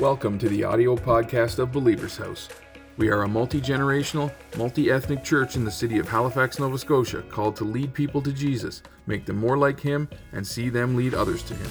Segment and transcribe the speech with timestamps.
[0.00, 2.48] Welcome to the audio podcast of Believer's House.
[2.96, 7.20] We are a multi generational, multi ethnic church in the city of Halifax, Nova Scotia,
[7.28, 11.12] called to lead people to Jesus, make them more like Him, and see them lead
[11.12, 11.70] others to Him.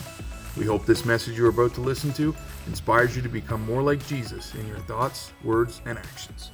[0.56, 2.36] We hope this message you're about to listen to
[2.68, 6.52] inspires you to become more like Jesus in your thoughts, words, and actions.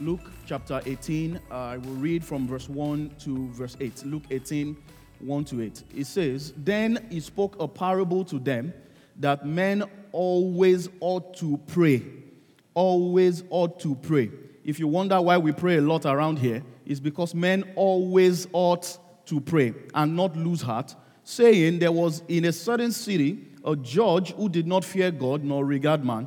[0.00, 4.04] Luke chapter 18, uh, I will read from verse 1 to verse 8.
[4.06, 4.76] Luke 18,
[5.20, 5.84] 1 to 8.
[5.96, 8.74] It says, Then he spoke a parable to them
[9.22, 12.02] that men always ought to pray.
[12.74, 14.30] Always ought to pray.
[14.64, 18.98] If you wonder why we pray a lot around here, it's because men always ought
[19.26, 24.32] to pray and not lose heart, saying there was in a certain city a judge
[24.34, 26.26] who did not fear God nor regard man.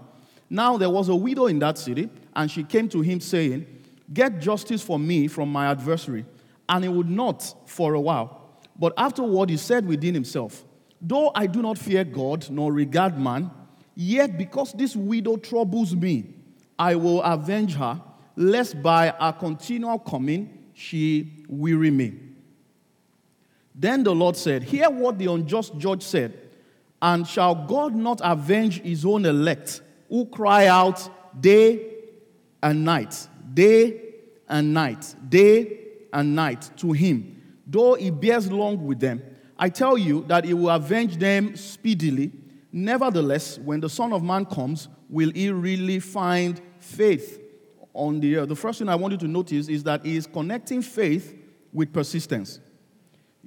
[0.49, 3.65] Now there was a widow in that city, and she came to him, saying,
[4.13, 6.25] Get justice for me from my adversary.
[6.69, 8.59] And he would not for a while.
[8.77, 10.63] But afterward he said within himself,
[11.01, 13.51] Though I do not fear God nor regard man,
[13.95, 16.33] yet because this widow troubles me,
[16.77, 18.01] I will avenge her,
[18.35, 22.13] lest by her continual coming she weary me.
[23.73, 26.37] Then the Lord said, Hear what the unjust judge said,
[27.01, 31.09] and shall God not avenge his own elect, who cry out
[31.41, 31.93] day
[32.63, 34.01] and night, day
[34.47, 35.79] and night, day
[36.13, 39.21] and night to him, though he bears long with them?
[39.57, 42.31] I tell you that he will avenge them speedily.
[42.71, 47.41] Nevertheless, when the Son of Man comes, will he really find faith
[47.93, 48.49] on the earth?
[48.49, 51.33] The first thing I want you to notice is that he is connecting faith
[51.71, 52.59] with persistence.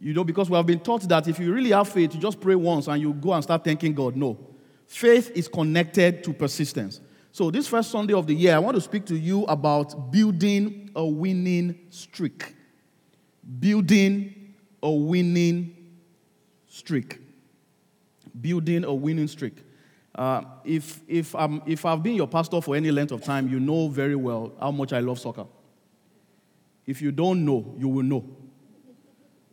[0.00, 2.40] You know, because we have been taught that if you really have faith, you just
[2.40, 4.16] pray once and you go and start thanking God.
[4.16, 4.38] No.
[4.86, 7.00] Faith is connected to persistence.
[7.32, 10.90] So, this first Sunday of the year, I want to speak to you about building
[10.96, 12.54] a winning streak.
[13.58, 15.77] Building a winning
[16.78, 17.18] streak.
[18.40, 19.64] Building a winning streak.
[20.14, 23.60] Uh, if, if, I'm, if I've been your pastor for any length of time, you
[23.60, 25.46] know very well how much I love soccer.
[26.86, 28.24] If you don't know, you will know.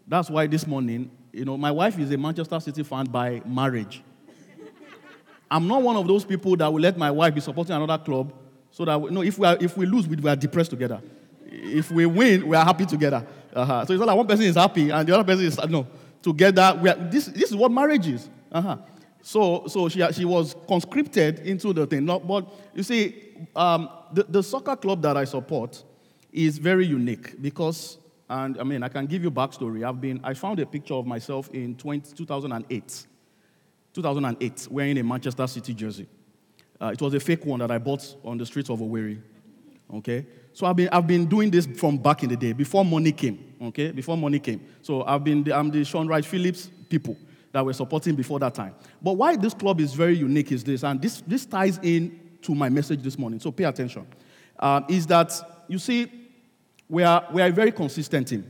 [0.07, 4.01] That's why this morning, you know, my wife is a Manchester City fan by marriage.
[5.51, 8.33] I'm not one of those people that will let my wife be supporting another club
[8.71, 11.01] so that, we, no, if we, are, if we lose, we are depressed together.
[11.47, 13.25] If we win, we are happy together.
[13.53, 13.85] Uh-huh.
[13.85, 15.85] So it's not like one person is happy and the other person is, no
[16.25, 16.79] together.
[16.81, 18.29] We are, this, this is what marriage is.
[18.51, 18.77] Uh-huh.
[19.21, 22.05] So, so she, she was conscripted into the thing.
[22.07, 23.15] but you see,
[23.55, 25.83] um, the, the soccer club that I support
[26.33, 29.87] is very unique because, and I mean, I can give you backstory.
[29.87, 33.07] I've been, I found a picture of myself in 20, 2008.
[33.93, 36.07] 2008, wearing a Manchester City jersey.
[36.81, 39.21] Uh, it was a fake one that I bought on the streets of Owerri.
[39.93, 40.25] Okay?
[40.55, 43.55] So I've been, I've been doing this from back in the day, before money came
[43.61, 44.65] okay, before money came.
[44.81, 47.17] So I've been the, I'm the Shaun Wright-Phillips people
[47.51, 48.75] that were supporting before that time.
[49.01, 52.53] But why this club is very unique is this, and this, this ties in to
[52.53, 54.05] my message this morning, so pay attention,
[54.59, 55.33] uh, is that,
[55.67, 56.11] you see,
[56.87, 58.49] we are, we are a very consistent team.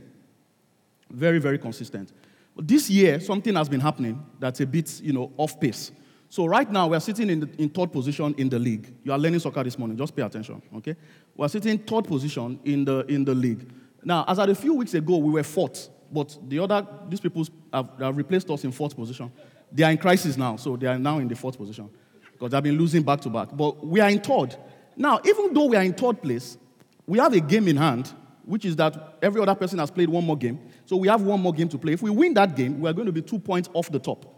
[1.10, 2.12] Very, very consistent.
[2.58, 5.92] This year, something has been happening that's a bit, you know, off pace.
[6.36, 8.92] So right now, we're sitting in, the, in third position in the league.
[9.02, 10.94] You are learning soccer this morning, just pay attention, okay?
[11.34, 13.66] We're sitting third position in the, in the league.
[14.04, 17.42] Now, as at a few weeks ago, we were fourth, but the other, these people
[17.72, 19.32] have, have replaced us in fourth position.
[19.72, 21.88] They are in crisis now, so they are now in the fourth position
[22.32, 23.48] because they've been losing back to back.
[23.54, 24.56] But we are in third.
[24.94, 26.58] Now, even though we are in third place,
[27.06, 28.12] we have a game in hand,
[28.44, 30.60] which is that every other person has played one more game.
[30.84, 31.94] So we have one more game to play.
[31.94, 34.35] If we win that game, we are going to be two points off the top.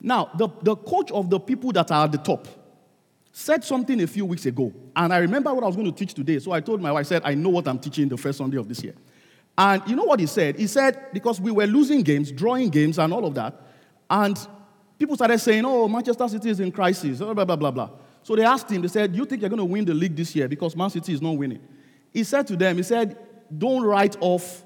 [0.00, 2.46] Now, the, the coach of the people that are at the top,
[3.36, 6.14] said something a few weeks ago, and I remember what I was going to teach
[6.14, 6.38] today.
[6.38, 8.58] So I told my wife, I said, I know what I'm teaching the first Sunday
[8.58, 8.94] of this year.
[9.58, 10.56] And you know what he said?
[10.56, 13.60] He said, because we were losing games, drawing games, and all of that,
[14.08, 14.38] and
[14.98, 17.90] people started saying, oh, Manchester City is in crisis, blah, blah, blah, blah, blah.
[18.22, 20.16] So they asked him, they said, Do you think you're going to win the league
[20.16, 21.60] this year because Man City is not winning?
[22.12, 23.18] He said to them, He said,
[23.56, 24.64] Don't write off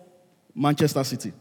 [0.55, 1.33] Manchester City.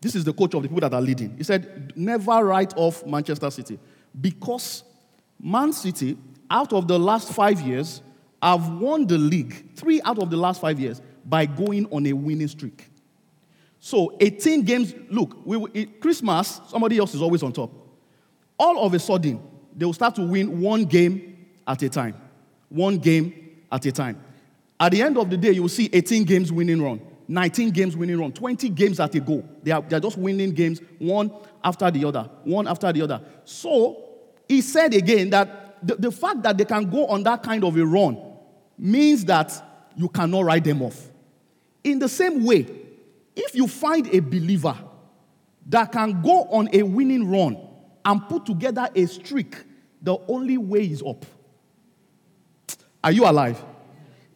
[0.00, 1.36] This is the coach of the people that are leading.
[1.36, 3.78] He said, Never write off Manchester City
[4.18, 4.82] because
[5.38, 6.16] Man City
[6.50, 8.02] out of the last five years,
[8.42, 12.12] I've won the league, three out of the last five years, by going on a
[12.12, 12.88] winning streak.
[13.78, 17.70] So 18 games, look, we, Christmas, somebody else is always on top.
[18.58, 19.40] All of a sudden,
[19.74, 22.14] they will start to win one game at a time.
[22.68, 24.22] One game at a time.
[24.78, 27.00] At the end of the day, you will see 18 games winning run,
[27.30, 29.44] 19 games winning run, 20 games at a go.
[29.62, 31.30] They are, they are just winning games one
[31.62, 33.22] after the other, one after the other.
[33.44, 34.04] So
[34.48, 37.76] he said again that the, the fact that they can go on that kind of
[37.76, 38.20] a run
[38.76, 39.52] means that
[39.96, 41.08] you cannot write them off.
[41.84, 42.66] In the same way,
[43.36, 44.76] if you find a believer
[45.66, 47.56] that can go on a winning run
[48.04, 49.54] and put together a streak
[50.02, 51.24] the only way is up.
[53.04, 53.62] Are you alive?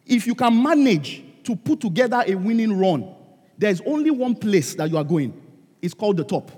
[0.05, 3.13] If you can manage to put together a winning run,
[3.57, 5.41] there's only one place that you are going.
[5.81, 6.51] It's called the top.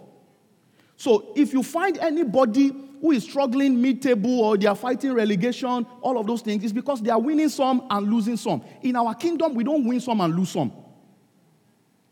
[0.96, 5.86] So if you find anybody who is struggling mid table or they are fighting relegation,
[6.02, 8.64] all of those things, it's because they are winning some and losing some.
[8.82, 10.72] In our kingdom, we don't win some and lose some.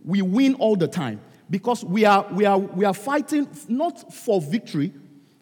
[0.04, 1.20] We win all the time
[1.50, 4.94] because we are, we are, we are fighting not for victory,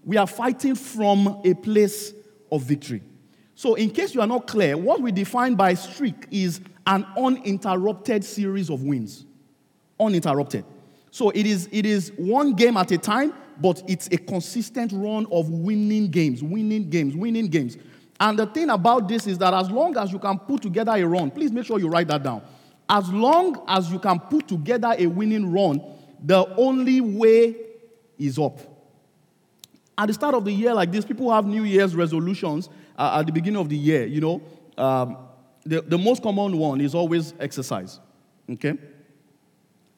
[0.06, 2.14] we are fighting from a place
[2.52, 3.02] of victory.
[3.56, 8.24] So, in case you are not clear, what we define by streak is an uninterrupted
[8.24, 9.26] series of wins.
[10.00, 10.66] Uninterrupted.
[11.12, 15.28] So, it is, it is one game at a time, but it's a consistent run
[15.32, 17.78] of winning games, winning games, winning games.
[18.20, 21.04] And the thing about this is that as long as you can put together a
[21.04, 22.42] run, please make sure you write that down.
[22.90, 25.82] As long as you can put together a winning run,
[26.24, 27.56] the only way
[28.18, 28.60] is up.
[29.98, 33.26] At the start of the year, like this, people have New Year's resolutions uh, at
[33.26, 34.06] the beginning of the year.
[34.06, 34.42] You know,
[34.78, 35.18] um,
[35.66, 38.00] the, the most common one is always exercise.
[38.50, 38.78] Okay?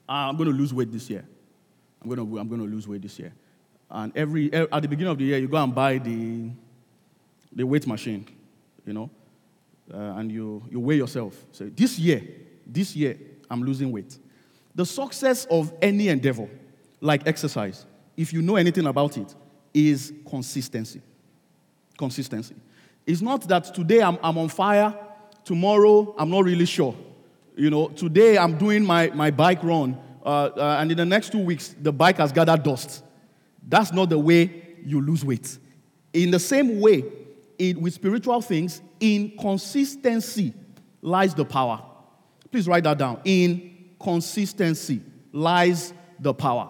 [0.08, 1.26] I'm going to lose weight this year.
[2.02, 3.34] I'm going to I'm going to lose weight this year.
[3.90, 6.50] And every, at the beginning of the year, you go and buy the,
[7.54, 8.28] the weight machine,
[8.86, 9.10] you know,
[9.94, 11.46] uh, and you, you weigh yourself.
[11.52, 12.22] So this year,
[12.66, 13.18] this year,
[13.50, 14.18] I'm losing weight.
[14.74, 16.50] The success of any endeavor,
[17.00, 17.86] like exercise,
[18.18, 19.34] if you know anything about it,
[19.74, 21.02] is consistency.
[21.98, 22.56] Consistency.
[23.06, 24.98] It's not that today I'm, I'm on fire,
[25.46, 26.96] tomorrow I'm not really sure.
[27.56, 31.32] You know, today I'm doing my, my bike run, uh, uh, and in the next
[31.32, 33.04] two weeks, the bike has gathered dust.
[33.66, 35.58] That's not the way you lose weight.
[36.14, 37.04] In the same way,
[37.58, 40.54] it, with spiritual things, in consistency
[41.02, 41.82] lies the power.
[42.52, 43.22] Please write that down.
[43.24, 45.02] In consistency
[45.32, 46.70] lies the power.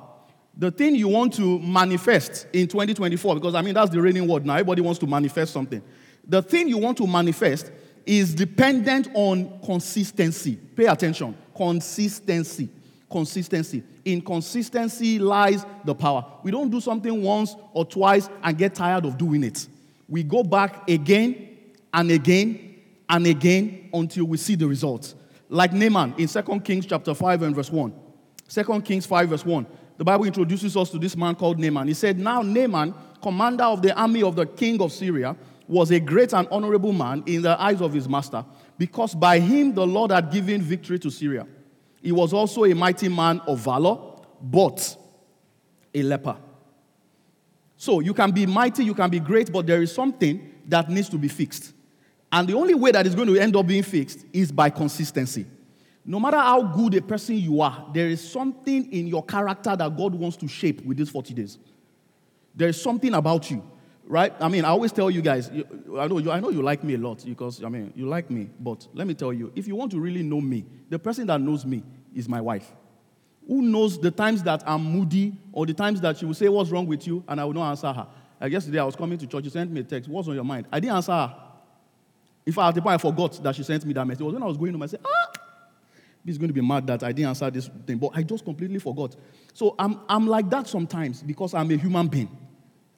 [0.57, 4.45] The thing you want to manifest in 2024, because I mean, that's the reigning word
[4.45, 4.53] now.
[4.53, 5.81] Everybody wants to manifest something.
[6.27, 7.71] The thing you want to manifest
[8.05, 10.55] is dependent on consistency.
[10.55, 11.35] Pay attention.
[11.55, 12.69] Consistency.
[13.09, 13.83] Consistency.
[14.03, 16.25] In consistency lies the power.
[16.43, 19.67] We don't do something once or twice and get tired of doing it.
[20.07, 21.57] We go back again
[21.93, 22.75] and again
[23.09, 25.15] and again until we see the results.
[25.49, 27.93] Like Naaman in 2 Kings chapter 5 and verse 1.
[28.47, 29.65] 2 Kings 5 verse 1.
[29.97, 31.87] The Bible introduces us to this man called Naaman.
[31.87, 35.35] He said, Now Naaman, commander of the army of the king of Syria,
[35.67, 38.45] was a great and honorable man in the eyes of his master,
[38.77, 41.47] because by him the Lord had given victory to Syria.
[42.01, 43.97] He was also a mighty man of valor,
[44.41, 44.95] but
[45.93, 46.37] a leper.
[47.77, 51.09] So you can be mighty, you can be great, but there is something that needs
[51.09, 51.73] to be fixed.
[52.31, 55.45] And the only way that is going to end up being fixed is by consistency.
[56.05, 59.97] No matter how good a person you are, there is something in your character that
[59.97, 61.57] God wants to shape with these 40 days.
[62.53, 63.63] There is something about you
[64.07, 64.33] right?
[64.39, 65.65] I mean, I always tell you guys, you,
[65.99, 68.29] I, know you, I know you like me a lot because, I mean, you like
[68.29, 71.27] me, but let me tell you, if you want to really know me, the person
[71.27, 72.71] that knows me is my wife.
[73.47, 76.71] Who knows the times that I'm moody or the times that she will say, What's
[76.71, 77.23] wrong with you?
[77.27, 78.07] and I will not answer her.
[78.41, 80.43] Like yesterday, I was coming to church, she sent me a text, What's on your
[80.43, 80.67] mind?
[80.71, 81.35] I didn't answer her.
[82.45, 84.21] In fact, at the point I forgot that she sent me that message.
[84.21, 85.31] It was when I was going home, I said, Ah,
[86.23, 88.43] this is going to be mad that I didn't answer this thing, but I just
[88.43, 89.15] completely forgot.
[89.53, 92.44] So I'm, I'm like that sometimes because I'm a human being.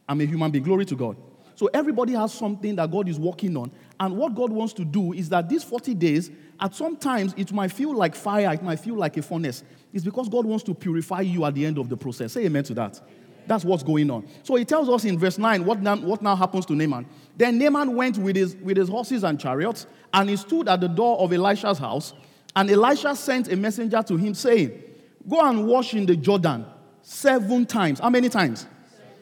[0.08, 0.64] I'm a human being.
[0.64, 1.18] Glory to God.
[1.56, 3.72] So everybody has something that God is working on.
[4.00, 7.52] And what God wants to do is that these 40 days, at some times, it
[7.52, 9.64] might feel like fire, it might feel like a furnace.
[9.92, 12.34] It's because God wants to purify you at the end of the process.
[12.34, 13.02] Say amen to that.
[13.48, 14.28] That's what's going on.
[14.44, 17.08] So he tells us in verse 9 what now, what now happens to Naaman.
[17.36, 20.88] Then Naaman went with his, with his horses and chariots, and he stood at the
[20.88, 22.14] door of Elisha's house.
[22.56, 24.84] And Elisha sent a messenger to him, saying,
[25.28, 26.66] Go and wash in the Jordan
[27.02, 28.00] seven times.
[28.00, 28.68] How many times?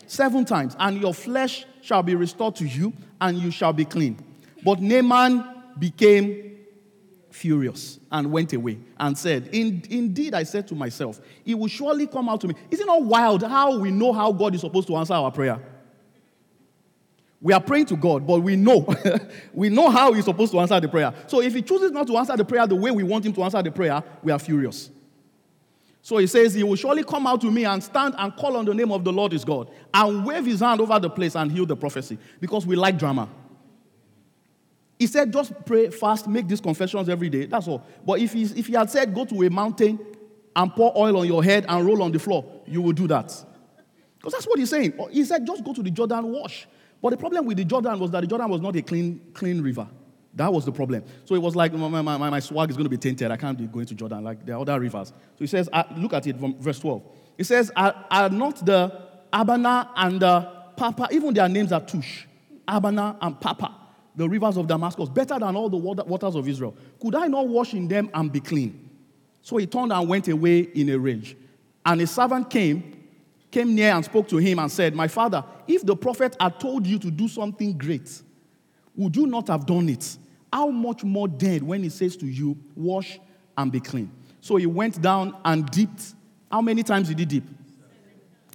[0.07, 4.17] Seven times, and your flesh shall be restored to you, and you shall be clean.
[4.63, 5.47] But Naaman
[5.77, 6.57] became
[7.31, 12.07] furious and went away and said, In, Indeed, I said to myself, It will surely
[12.07, 12.55] come out to me.
[12.71, 15.59] Is it not wild how we know how God is supposed to answer our prayer?
[17.41, 18.87] We are praying to God, but we know.
[19.53, 21.13] we know how He's supposed to answer the prayer.
[21.27, 23.43] So if He chooses not to answer the prayer the way we want Him to
[23.43, 24.89] answer the prayer, we are furious.
[26.05, 28.65] So he says, He will surely come out to me and stand and call on
[28.65, 31.51] the name of the Lord his God and wave his hand over the place and
[31.51, 33.27] heal the leprosy because we like drama.
[34.99, 37.47] He said, just pray fast, make these confessions every day.
[37.47, 37.83] That's all.
[38.05, 39.97] But if he, if he had said, go to a mountain
[40.55, 43.33] and pour oil on your head and roll on the floor, you will do that.
[44.19, 44.93] Because that's what he's saying.
[45.09, 46.67] He said, just go to the Jordan, wash.
[47.01, 49.59] But the problem with the Jordan was that the Jordan was not a clean, clean
[49.59, 49.87] river.
[50.35, 51.03] That was the problem.
[51.23, 53.31] So it was like, my, my, my, my swag is going to be tainted.
[53.31, 55.09] I can't be going to Jordan like there are other rivers.
[55.09, 57.03] So he says, uh, look at it from verse 12.
[57.37, 59.01] He says, are, are not the
[59.31, 62.25] Abana and the Pharpar, even their names are Tush.
[62.67, 63.73] Abana and Pharpar,
[64.15, 66.75] the rivers of Damascus, better than all the waters of Israel.
[67.01, 68.89] Could I not wash in them and be clean?
[69.41, 71.37] So he turned and went away in a rage.
[71.85, 73.03] And a servant came,
[73.51, 76.85] came near and spoke to him and said, My father, if the prophet had told
[76.87, 78.21] you to do something great,
[78.95, 80.17] would you not have done it?
[80.55, 83.19] How much more dead when he says to you, Wash
[83.57, 84.09] and be clean?
[84.39, 86.13] So he went down and dipped.
[86.49, 87.43] How many times did he dip?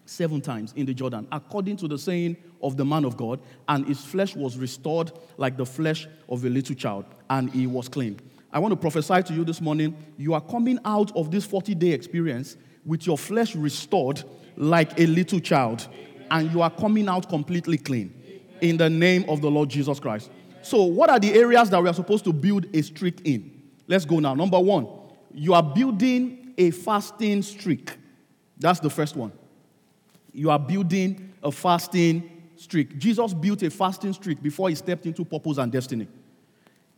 [0.07, 3.38] Seven times in the Jordan, according to the saying of the man of God,
[3.69, 7.87] and his flesh was restored like the flesh of a little child, and he was
[7.87, 8.19] clean.
[8.50, 11.75] I want to prophesy to you this morning you are coming out of this 40
[11.75, 14.25] day experience with your flesh restored
[14.57, 15.87] like a little child,
[16.30, 18.14] and you are coming out completely clean
[18.62, 20.30] in the name of the Lord Jesus Christ.
[20.62, 23.62] So, what are the areas that we are supposed to build a streak in?
[23.87, 24.35] Let's go now.
[24.35, 24.87] Number one,
[25.33, 27.97] you are building a fasting streak.
[28.59, 29.33] That's the first one.
[30.33, 32.99] You are building a fasting streak.
[32.99, 36.07] Jesus built a fasting streak before he stepped into purpose and destiny.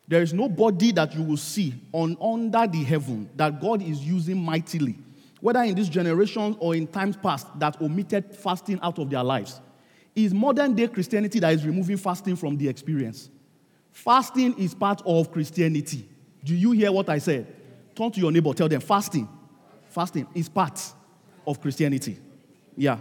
[0.09, 4.37] There is nobody that you will see on under the heaven that God is using
[4.37, 4.99] mightily,
[5.41, 9.61] whether in this generation or in times past, that omitted fasting out of their lives.
[10.15, 13.31] Is modern day Christianity that is removing fasting from the experience.
[13.93, 16.09] Fasting is part of Christianity.
[16.43, 17.47] Do you hear what I said?
[17.95, 19.29] Turn to your neighbor, tell them fasting.
[19.91, 20.81] Fasting is part
[21.47, 22.19] of Christianity.
[22.77, 22.99] Yeah.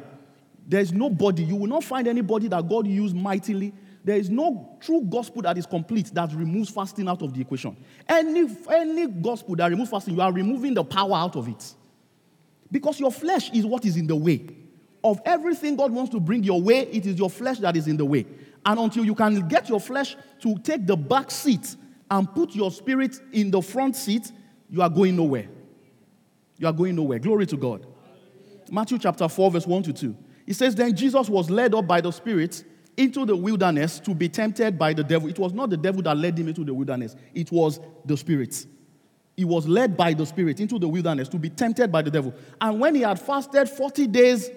[0.68, 3.74] There's nobody, you will not find anybody that God used mightily.
[4.04, 7.78] There is no true gospel that is complete that removes fasting out of the equation.
[8.08, 11.74] Any, any gospel that removes fasting, you are removing the power out of it.
[12.70, 14.46] Because your flesh is what is in the way.
[15.04, 17.98] Of everything God wants to bring your way, it is your flesh that is in
[17.98, 18.26] the way.
[18.66, 21.76] And until you can get your flesh to take the back seat
[22.10, 24.32] and put your spirit in the front seat,
[24.70, 25.48] you are going nowhere.
[26.58, 27.20] You are going nowhere.
[27.20, 27.86] Glory to God.
[28.70, 30.16] Matthew chapter 4, verse 1 to 2.
[30.48, 32.64] It says, Then Jesus was led up by the Spirit
[32.98, 35.30] into the wilderness to be tempted by the devil.
[35.30, 38.66] It was not the devil that led him into the wilderness, it was the Spirit.
[39.38, 42.34] He was led by the Spirit into the wilderness to be tempted by the devil.
[42.60, 44.50] And when he had fasted 40 days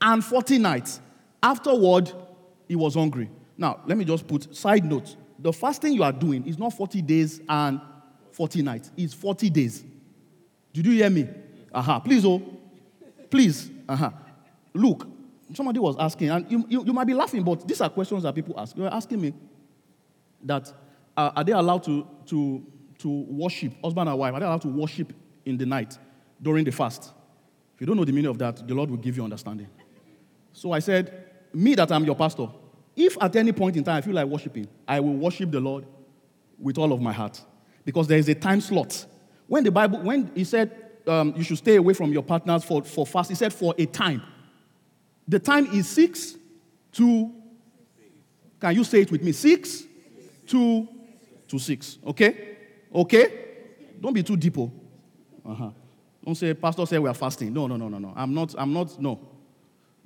[0.00, 1.00] and 40 nights,
[1.42, 2.12] afterward,
[2.68, 3.28] he was hungry.
[3.60, 5.14] Now, let me just put side note.
[5.38, 7.78] The fasting you are doing is not 40 days and
[8.32, 9.84] 40 nights, it's 40 days.
[10.72, 11.28] Did you hear me?
[11.74, 11.96] Aha.
[11.96, 12.00] Uh-huh.
[12.00, 12.42] Please, oh.
[13.28, 13.70] Please.
[13.86, 14.06] Aha.
[14.06, 14.16] Uh-huh.
[14.72, 15.06] Look,
[15.52, 18.34] somebody was asking, and you, you, you, might be laughing, but these are questions that
[18.34, 18.74] people ask.
[18.74, 19.34] They were asking me
[20.42, 20.72] that
[21.14, 22.64] uh, are they allowed to, to,
[23.00, 25.12] to worship, husband and wife, are they allowed to worship
[25.44, 25.98] in the night
[26.40, 27.12] during the fast?
[27.74, 29.68] If you don't know the meaning of that, the Lord will give you understanding.
[30.54, 32.48] So I said, Me that I'm your pastor,
[33.04, 35.86] if at any point in time I feel like worshiping, I will worship the Lord
[36.58, 37.40] with all of my heart.
[37.84, 39.06] Because there is a time slot.
[39.46, 42.82] When the Bible, when he said um, you should stay away from your partners for,
[42.82, 44.22] for fast, he said for a time.
[45.26, 46.36] The time is 6
[46.92, 47.32] to,
[48.60, 49.32] can you say it with me?
[49.32, 49.84] 6
[50.48, 50.88] to,
[51.48, 51.98] to 6.
[52.06, 52.56] Okay?
[52.94, 53.44] Okay?
[54.00, 54.58] Don't be too deep.
[54.58, 54.72] Oh.
[55.46, 55.70] Uh-huh.
[56.24, 57.52] Don't say, Pastor said we are fasting.
[57.52, 58.12] No, no, no, no, no.
[58.14, 59.18] I'm not, I'm not, no.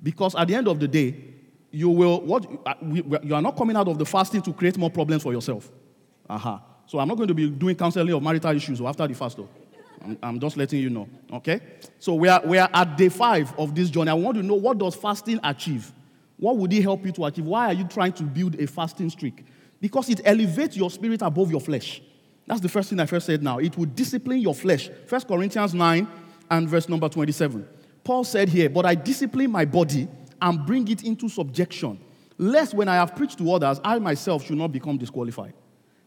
[0.01, 1.15] Because at the end of the day,
[1.75, 4.89] you will, what, uh, you are not coming out of the fasting to create more
[4.89, 5.69] problems for yourself.
[6.29, 6.57] Uh-huh.
[6.87, 9.49] So I'm not going to be doing counseling of marital issues after the fast, though.
[10.01, 11.09] I'm, I'm, just letting you know.
[11.33, 11.59] Okay?
[11.99, 14.09] So we are, we are at day five of this journey.
[14.09, 15.91] I want to know what does fasting achieve?
[16.37, 17.45] What would it help you to achieve?
[17.45, 19.45] Why are you trying to build a fasting streak?
[19.81, 22.01] Because it elevates your spirit above your flesh.
[22.47, 23.57] That's the first thing I first said now.
[23.57, 24.89] It will discipline your flesh.
[25.07, 26.07] First Corinthians 9
[26.51, 27.67] and verse number 27.
[28.03, 30.07] Paul said here, But I discipline my body
[30.45, 31.99] and bring it into subjection,
[32.37, 35.53] lest when I have preached to others, I myself should not become disqualified.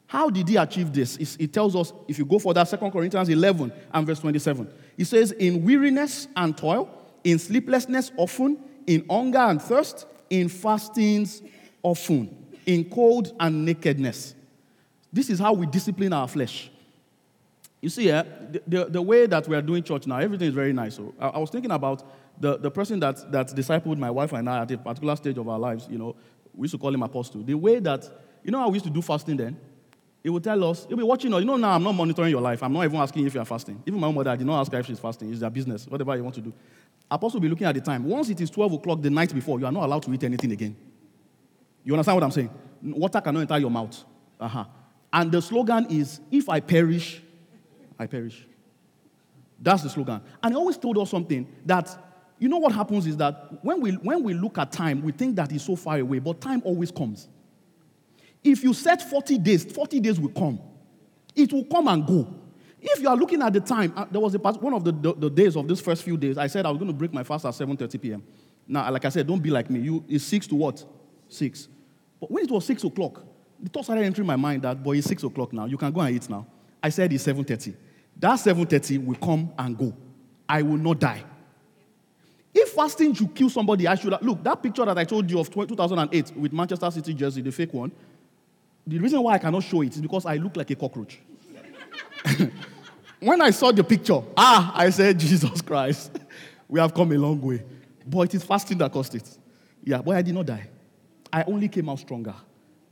[0.07, 1.17] How did he achieve this?
[1.17, 4.71] It tells us, if you go for that, 2 Corinthians 11 and verse 27.
[4.97, 6.89] He says, In weariness and toil,
[7.25, 11.43] in sleeplessness often, in hunger and thirst, in fastings
[11.83, 14.37] often, in cold and nakedness.
[15.13, 16.71] This is how we discipline our flesh.
[17.81, 20.55] You see, uh, the, the, the, way that we are doing church now, everything is
[20.55, 20.95] very nice.
[20.95, 22.05] So I, I was thinking about
[22.41, 25.49] the, the person that, that discipled my wife and I at a particular stage of
[25.49, 25.89] our lives.
[25.91, 26.17] You know,
[26.55, 27.43] we used to call him Apostle.
[27.43, 28.05] The way that,
[28.43, 29.59] you know how we used to do fasting then?
[30.23, 31.41] He would tell us, he'll be watching us.
[31.41, 32.63] You know, now I'm not monitoring your life.
[32.63, 33.83] I'm not even asking if you are fasting.
[33.87, 35.31] Even my mother, I did not ask her if she's fasting.
[35.31, 36.53] It's their business, whatever you want to do.
[37.11, 38.05] Apostle will be looking at the time.
[38.05, 40.53] Once it is 12 o'clock the night before, you are not allowed to eat anything
[40.53, 40.77] again.
[41.85, 42.51] You understand what I'm saying?
[42.83, 44.05] Water cannot enter your mouth.
[44.39, 44.65] Uh-huh.
[45.13, 47.23] And the slogan is, if I perish,
[47.99, 48.47] I perish.
[49.59, 50.21] That's the slogan.
[50.43, 52.08] And he always told us something that,
[52.39, 55.37] you know what happens is that when we, when we look at time, we think
[55.37, 57.29] that it's so far away, but time always comes.
[58.45, 60.61] If you set 40 days, 40 days will come.
[61.35, 62.33] It will come and go.
[62.81, 64.93] If you are looking at the time, uh, there was a past, one of the,
[64.93, 67.13] the, the, days of these first few days, I said I was going to break
[67.13, 68.23] my fast at 7.30 p.m.
[68.69, 69.81] Now, like I said, don't be like me.
[69.81, 70.85] You, it's 6 to what?
[71.27, 71.69] 6.
[72.21, 73.25] But when it was 6 o'clock,
[73.61, 75.65] the thought started entering my mind that, boy, it's 6 o'clock now.
[75.65, 76.47] You can go and eat now.
[76.81, 77.75] I said it's 7.30.
[78.17, 79.93] That 7.30 will come and go.
[80.49, 81.25] I will not die.
[82.61, 85.39] If fasting should kill somebody, I should have, look, that picture that I told you
[85.39, 87.93] of 2008 with Manchester City jersey, the fake one,
[88.85, 91.21] the reason why I cannot show it is because I look like a cockroach.
[93.21, 96.19] when I saw the picture, ah, I said, Jesus Christ,
[96.69, 97.63] we have come a long way.
[98.05, 99.39] But it is fasting that cost it.
[99.85, 100.69] Yeah, but I did not die.
[101.33, 102.35] I only came out stronger.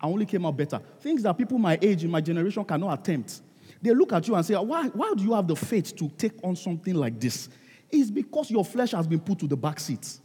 [0.00, 0.80] I only came out better.
[1.00, 3.40] Things that people my age in my generation cannot attempt.
[3.82, 6.34] They look at you and say, why, why do you have the faith to take
[6.44, 7.48] on something like this?
[7.90, 10.18] It's because your flesh has been put to the back seat.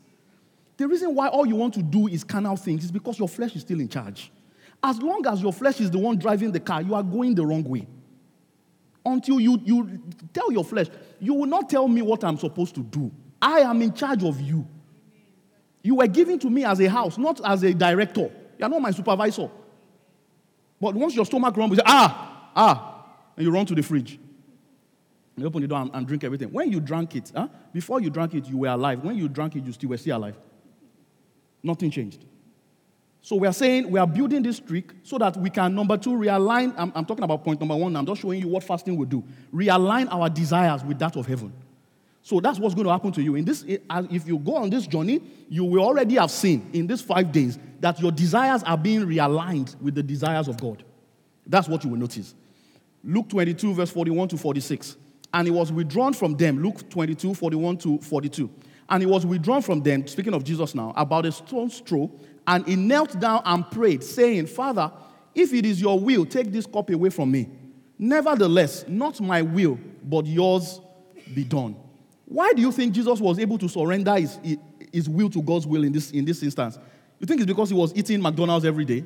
[0.78, 3.56] The reason why all you want to do is carnal things is because your flesh
[3.56, 4.32] is still in charge.
[4.84, 7.46] As long as your flesh is the one driving the car, you are going the
[7.46, 7.88] wrong way.
[9.06, 10.02] Until you, you
[10.34, 10.88] tell your flesh,
[11.20, 13.12] you will not tell me what I'm supposed to do.
[13.42, 14.68] I am in charge of you.
[15.84, 18.32] You were given to me as a house, not as a director.
[18.58, 19.50] You are not my supervisor.
[20.80, 24.20] But once your stomach rumbles, ah, ah, and you run to the fridge.
[25.42, 26.52] You open the door and, and drink everything.
[26.52, 27.48] When you drank it, huh?
[27.74, 29.04] before you drank it, you were alive.
[29.04, 30.38] When you drank it, you still were still alive.
[31.64, 32.26] Nothing changed.
[33.22, 36.12] So we are saying we are building this trick so that we can, number two,
[36.12, 36.74] realign.
[36.76, 37.96] I'm, I'm talking about point number one.
[37.96, 39.24] I'm just showing you what fasting will do.
[39.54, 41.54] Realign our desires with that of heaven.
[42.24, 43.36] So that's what's going to happen to you.
[43.36, 47.02] In this, if you go on this journey, you will already have seen in these
[47.02, 50.84] five days that your desires are being realigned with the desires of God.
[51.46, 52.36] That's what you will notice.
[53.04, 54.98] Luke 22, verse 41 to 46.
[55.34, 56.62] And he was withdrawn from them.
[56.62, 58.50] Luke 22, 41 to 42.
[58.90, 62.12] And he was withdrawn from them, speaking of Jesus now, about a stone's throw.
[62.46, 64.92] And he knelt down and prayed, saying, Father,
[65.34, 67.50] if it is your will, take this cup away from me.
[67.98, 70.82] Nevertheless, not my will, but yours
[71.34, 71.76] be done.
[72.26, 74.40] Why do you think Jesus was able to surrender his,
[74.92, 76.78] his will to God's will in this, in this instance?
[77.20, 79.06] You think it's because he was eating McDonald's every day?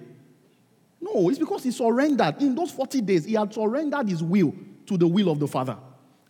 [1.02, 2.42] No, it's because he surrendered.
[2.42, 4.56] In those 40 days, he had surrendered his will
[4.88, 5.78] to the will of the Father.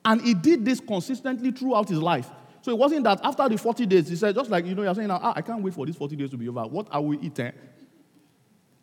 [0.05, 2.29] And he did this consistently throughout his life.
[2.61, 4.95] So it wasn't that after the 40 days, he said, just like, you know, you're
[4.95, 6.63] saying, ah, I can't wait for these 40 days to be over.
[6.63, 7.51] What are we eating?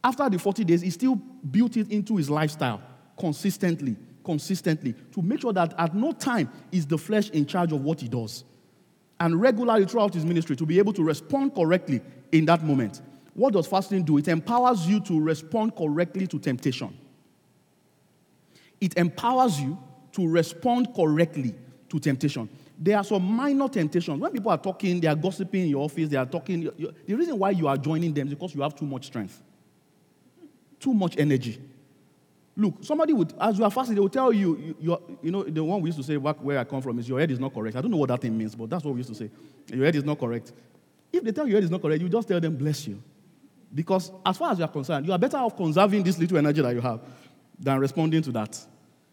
[0.04, 2.82] After the 40 days, he still built it into his lifestyle
[3.18, 7.82] consistently consistently to make sure that at no time is the flesh in charge of
[7.82, 8.44] what he does.
[9.20, 12.00] And regularly throughout his ministry to be able to respond correctly
[12.32, 13.02] in that moment.
[13.34, 14.18] What does fasting do?
[14.18, 16.96] It empowers you to respond correctly to temptation.
[18.80, 19.78] It empowers you
[20.12, 21.54] to respond correctly
[21.88, 22.48] to temptation.
[22.78, 24.20] There are some minor temptations.
[24.20, 26.64] When people are talking, they are gossiping in your office, they are talking.
[27.06, 29.40] The reason why you are joining them is because you have too much strength,
[30.80, 31.60] too much energy.
[32.54, 35.64] Look, somebody would, as you are fasting, they will tell you, you, you know, the
[35.64, 37.54] one we used to say back where I come from is your head is not
[37.54, 37.76] correct.
[37.76, 39.30] I don't know what that thing means, but that's what we used to say.
[39.72, 40.52] Your head is not correct.
[41.10, 43.02] If they tell you your head is not correct, you just tell them, bless you.
[43.74, 46.60] Because as far as you are concerned, you are better off conserving this little energy
[46.60, 47.00] that you have
[47.58, 48.58] than responding to that.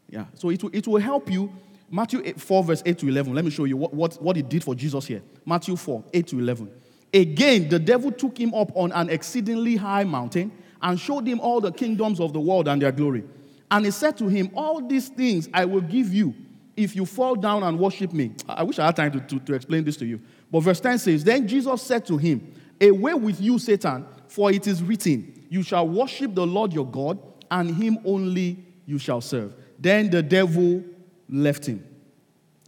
[0.09, 0.25] Yeah.
[0.33, 1.51] So it will, it will help you.
[1.91, 3.33] Matthew 8, 4, verse 8 to 11.
[3.33, 5.21] Let me show you what, what, what it did for Jesus here.
[5.45, 6.71] Matthew 4, 8 to 11.
[7.13, 11.59] Again, the devil took him up on an exceedingly high mountain and showed him all
[11.59, 13.23] the kingdoms of the world and their glory.
[13.71, 16.33] And he said to him, All these things I will give you
[16.75, 18.31] if you fall down and worship me.
[18.47, 20.21] I wish I had time to, to, to explain this to you.
[20.51, 24.65] But verse 10 says, Then Jesus said to him, Away with you, Satan, for it
[24.67, 27.19] is written, You shall worship the Lord your God,
[27.51, 29.53] and him only you shall serve.
[29.79, 30.83] Then the devil
[31.29, 31.85] left him.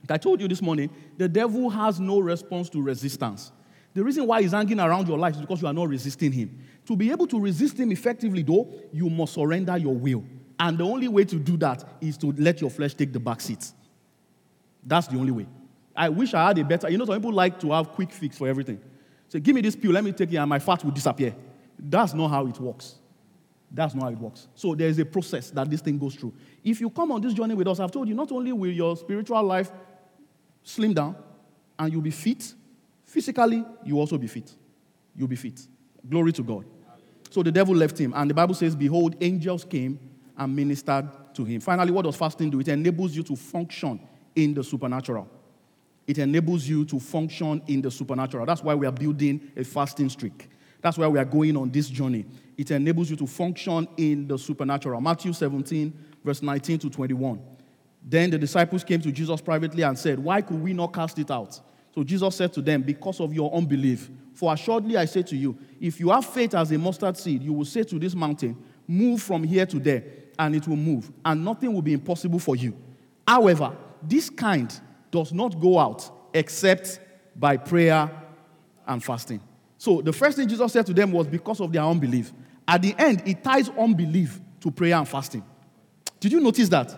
[0.09, 3.51] I told you this morning, the devil has no response to resistance.
[3.93, 6.59] The reason why he's hanging around your life is because you are not resisting him.
[6.85, 10.23] To be able to resist him effectively, though, you must surrender your will.
[10.59, 13.41] And the only way to do that is to let your flesh take the back
[13.41, 13.71] seat.
[14.83, 15.47] That's the only way.
[15.95, 18.37] I wish I had a better, you know, some people like to have quick fix
[18.37, 18.79] for everything.
[19.27, 21.35] Say, give me this pill, let me take it, and my fat will disappear.
[21.77, 22.95] That's not how it works.
[23.73, 24.47] That's not how it works.
[24.53, 26.33] So there is a process that this thing goes through.
[26.63, 28.97] If you come on this journey with us, I've told you, not only will your
[28.97, 29.71] spiritual life
[30.63, 31.15] slim down
[31.79, 32.53] and you'll be fit,
[33.05, 34.53] physically, you also be fit.
[35.15, 35.59] You'll be fit.
[36.07, 36.65] Glory to God.
[37.29, 39.97] So the devil left him, and the Bible says, Behold, angels came
[40.37, 41.61] and ministered to him.
[41.61, 42.59] Finally, what does fasting do?
[42.59, 44.01] It enables you to function
[44.35, 45.29] in the supernatural.
[46.07, 48.45] It enables you to function in the supernatural.
[48.45, 50.49] That's why we are building a fasting streak.
[50.81, 52.25] That's why we are going on this journey.
[52.57, 54.99] It enables you to function in the supernatural.
[55.01, 57.41] Matthew 17, verse 19 to 21.
[58.03, 61.29] Then the disciples came to Jesus privately and said, Why could we not cast it
[61.29, 61.59] out?
[61.93, 64.09] So Jesus said to them, Because of your unbelief.
[64.33, 67.53] For assuredly I say to you, if you have faith as a mustard seed, you
[67.53, 70.03] will say to this mountain, Move from here to there,
[70.39, 72.75] and it will move, and nothing will be impossible for you.
[73.27, 74.73] However, this kind
[75.11, 76.99] does not go out except
[77.35, 78.09] by prayer
[78.87, 79.41] and fasting.
[79.81, 82.31] So the first thing Jesus said to them was because of their unbelief.
[82.67, 85.43] At the end, it ties unbelief to prayer and fasting.
[86.19, 86.95] Did you notice that?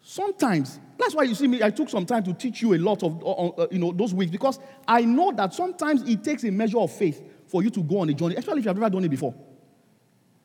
[0.00, 3.02] Sometimes, that's why you see me, I took some time to teach you a lot
[3.02, 6.50] of, uh, uh, you know, those weeks because I know that sometimes it takes a
[6.50, 8.88] measure of faith for you to go on a journey, especially if you have never
[8.88, 9.34] done it before.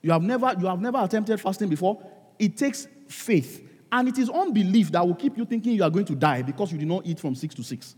[0.01, 1.97] You have never, you have never attempted fasting before.
[2.37, 3.65] It takes faith.
[3.89, 6.73] And it is unbelief that will keep you thinking you are going to die because
[6.73, 7.95] you did not eat from six to six.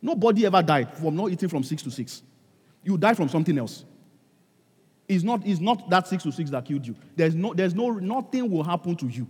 [0.00, 2.22] Nobody ever died from not eating from six to six.
[2.88, 3.84] You die from something else.
[5.06, 6.96] It's not, it's not that six to six that killed you.
[7.14, 9.26] There's no, there's no, nothing will happen to you.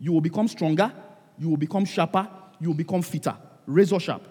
[0.00, 0.90] You will become stronger,
[1.38, 2.26] you will become sharper,
[2.58, 4.26] you will become fitter, razor sharp.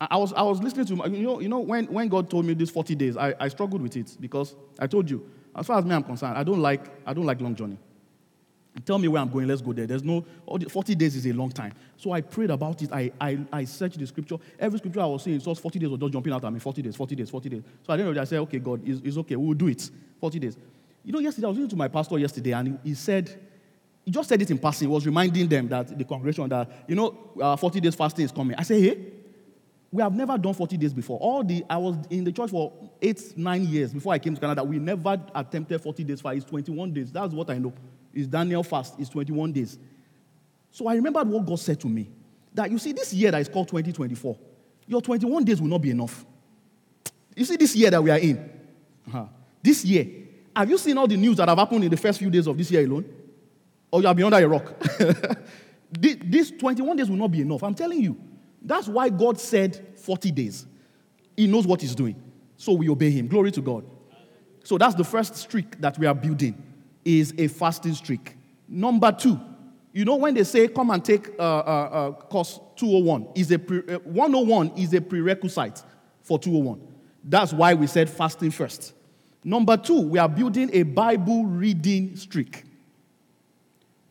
[0.00, 2.54] I was, I was listening to, you know, you know when, when God told me
[2.54, 5.84] this 40 days, I, I struggled with it because I told you, as far as
[5.84, 7.78] me I'm concerned, I don't like, I don't like long journey.
[8.84, 9.86] Tell me where I'm going, let's go there.
[9.86, 11.72] There's no, 40 days is a long time.
[11.96, 12.92] So I prayed about it.
[12.92, 14.36] I, I, I searched the scripture.
[14.58, 16.82] Every scripture I was saying, so 40 days was just jumping out at me 40
[16.82, 17.62] days, 40 days, 40 days.
[17.82, 19.90] So I didn't know, I said, okay, God, it's, it's okay, we'll do it.
[20.20, 20.56] 40 days.
[21.04, 23.40] You know, yesterday, I was listening to my pastor yesterday, and he, said,
[24.04, 24.88] he just said it in passing.
[24.88, 28.32] He was reminding them that the congregation that, you know, uh, 40 days fasting is
[28.32, 28.54] coming.
[28.56, 28.98] I said, hey,
[29.90, 31.18] we have never done 40 days before.
[31.18, 34.40] All the I was in the church for eight, nine years before I came to
[34.40, 34.62] Canada.
[34.62, 36.36] We never attempted 40 days fast.
[36.36, 37.10] It's 21 days.
[37.10, 37.72] That's what I know.
[38.12, 38.94] It's Daniel fast.
[38.98, 39.78] It's 21 days.
[40.70, 42.08] So I remembered what God said to me.
[42.54, 44.36] That you see, this year that is called 2024,
[44.86, 46.24] your 21 days will not be enough.
[47.36, 48.38] You see, this year that we are in,
[49.06, 49.26] uh-huh.
[49.62, 50.06] this year,
[50.54, 52.58] have you seen all the news that have happened in the first few days of
[52.58, 53.04] this year alone?
[53.92, 54.74] Or you have been under a rock?
[55.90, 57.62] this 21 days will not be enough.
[57.62, 58.16] I'm telling you.
[58.62, 60.66] That's why God said 40 days.
[61.36, 62.20] He knows what He's doing.
[62.56, 63.28] So we obey Him.
[63.28, 63.84] Glory to God.
[64.64, 66.69] So that's the first streak that we are building
[67.04, 68.36] is a fasting streak.
[68.68, 69.40] Number two,
[69.92, 73.58] you know when they say come and take uh, uh, uh, course 201 is a
[73.58, 75.82] pre- uh, 101 is a prerequisite
[76.22, 76.80] for 201.
[77.24, 78.94] That's why we said fasting first.
[79.42, 82.64] Number two, we are building a Bible reading streak.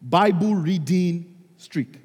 [0.01, 1.99] Bible reading streak.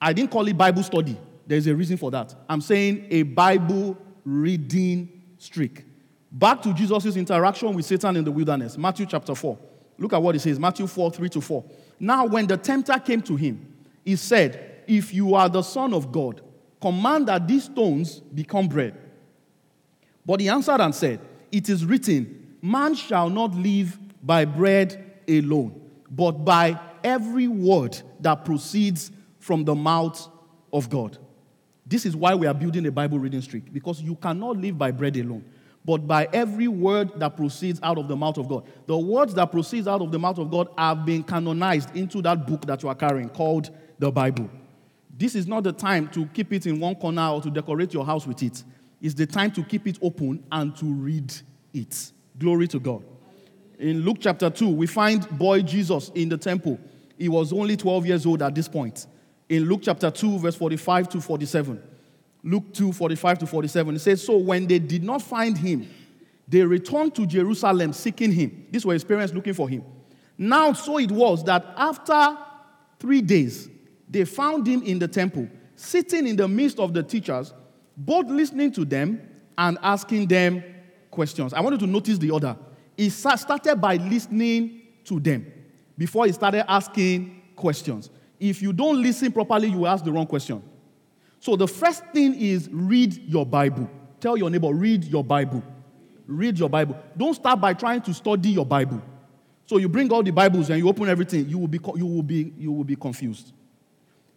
[0.00, 1.18] I didn't call it Bible study
[1.50, 2.32] there's a reason for that.
[2.48, 5.84] I'm saying a Bible reading streak.
[6.30, 9.58] Back to Jesus' interaction with Satan in the wilderness, Matthew chapter 4.
[10.00, 11.64] Look at what it says Matthew 4 3 to 4.
[12.00, 16.10] Now, when the tempter came to him, he said, If you are the Son of
[16.10, 16.40] God,
[16.80, 18.96] command that these stones become bread.
[20.24, 21.20] But he answered and said,
[21.52, 25.78] It is written, Man shall not live by bread alone,
[26.10, 30.28] but by every word that proceeds from the mouth
[30.72, 31.18] of God.
[31.86, 34.92] This is why we are building a Bible reading streak, because you cannot live by
[34.92, 35.44] bread alone,
[35.84, 38.64] but by every word that proceeds out of the mouth of God.
[38.86, 42.46] The words that proceeds out of the mouth of God have been canonized into that
[42.46, 44.50] book that you are carrying called the Bible.
[45.16, 48.04] This is not the time to keep it in one corner or to decorate your
[48.04, 48.62] house with it.
[49.00, 51.32] It's the time to keep it open and to read
[51.72, 52.12] it.
[52.38, 53.02] Glory to God.
[53.78, 56.78] In Luke chapter 2, we find boy Jesus in the temple.
[57.18, 59.06] He was only 12 years old at this point
[59.50, 61.82] in Luke chapter 2, verse 45 to 47.
[62.42, 63.96] Luke 2, 45 to 47.
[63.96, 65.88] It says, So when they did not find him,
[66.48, 68.66] they returned to Jerusalem seeking him.
[68.70, 69.84] These were his parents looking for him.
[70.36, 72.36] Now, so it was that after
[72.98, 73.68] three days,
[74.08, 77.52] they found him in the temple, sitting in the midst of the teachers,
[77.96, 79.20] both listening to them
[79.56, 80.64] and asking them
[81.10, 81.52] questions.
[81.52, 82.56] I want you to notice the order.
[82.96, 85.46] He started by listening to them
[85.96, 88.10] before he started asking questions.
[88.38, 90.62] If you don't listen properly, you will ask the wrong question.
[91.40, 93.90] So the first thing is read your Bible.
[94.20, 95.64] Tell your neighbor, read your Bible.
[96.26, 96.96] Read your Bible.
[97.16, 99.02] Don't start by trying to study your Bible.
[99.66, 102.22] So you bring all the Bibles and you open everything, you will be, you will
[102.22, 103.52] be, you will be confused.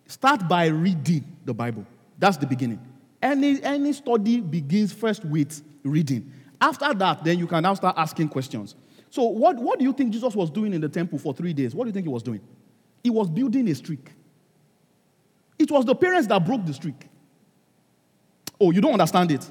[0.08, 1.86] Start by reading the Bible.
[2.18, 2.80] That's the beginning.
[3.22, 6.32] Any, any study begins first with reading.
[6.60, 8.76] After that, then you can now start asking questions.
[9.10, 11.76] So, what, what do you think Jesus was doing in the temple for three days?
[11.76, 12.42] What do you think he was doing?
[13.04, 14.12] He was building a streak.
[15.64, 17.08] It was the parents that broke the streak.
[18.60, 19.50] Oh, you don't understand it?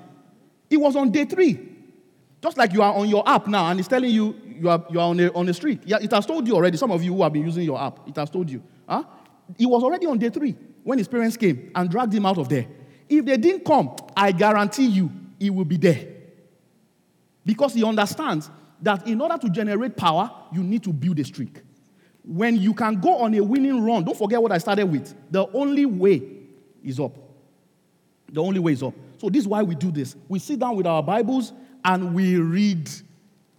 [0.68, 1.58] It was on day three.
[2.42, 5.00] Just like you are on your app now and it's telling you you are, you
[5.00, 5.80] are on, a, on a streak.
[5.86, 6.76] Yeah, it has told you already.
[6.76, 8.62] Some of you who have been using your app, it has told you.
[8.86, 9.04] Huh?
[9.56, 12.50] He was already on day three when his parents came and dragged him out of
[12.50, 12.66] there.
[13.08, 16.08] If they didn't come, I guarantee you he will be there.
[17.42, 18.50] Because he understands
[18.82, 21.62] that in order to generate power, you need to build a streak
[22.24, 25.14] when you can go on a winning run, don't forget what I started with.
[25.30, 26.22] The only way
[26.82, 27.16] is up.
[28.30, 28.94] The only way is up.
[29.18, 30.16] So, this is why we do this.
[30.28, 31.52] We sit down with our Bibles
[31.84, 32.88] and we read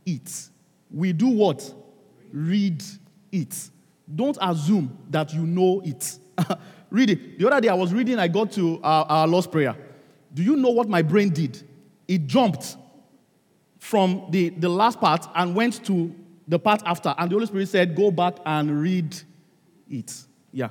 [0.06, 0.50] it.
[0.90, 1.74] We do what?
[2.32, 2.84] Read
[3.32, 3.70] it.
[4.14, 6.18] Don't assume that you know it.
[6.90, 7.40] read it.
[7.40, 9.76] The other day I was reading, I got to our, our Lord's Prayer.
[10.34, 11.62] Do you know what my brain did?
[12.08, 12.78] It jumped
[13.80, 16.14] from the, the last part and went to
[16.48, 17.14] the part after.
[17.18, 19.16] And the Holy Spirit said, Go back and read
[19.90, 20.14] it.
[20.52, 20.70] Yeah.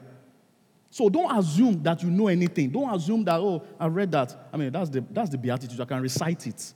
[0.91, 2.69] So don't assume that you know anything.
[2.69, 4.49] Don't assume that, oh, I read that.
[4.53, 5.81] I mean, that's the, that's the beatitude.
[5.81, 6.75] I can recite it.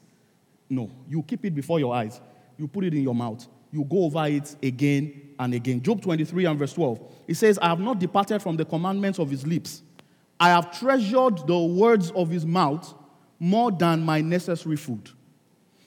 [0.71, 0.91] No.
[1.09, 2.21] You keep it before your eyes,
[2.57, 5.83] you put it in your mouth, you go over it again and again.
[5.83, 7.15] Job 23 and verse 12.
[7.29, 9.83] It says, I have not departed from the commandments of his lips.
[10.41, 12.95] I have treasured the words of his mouth
[13.39, 15.11] more than my necessary food.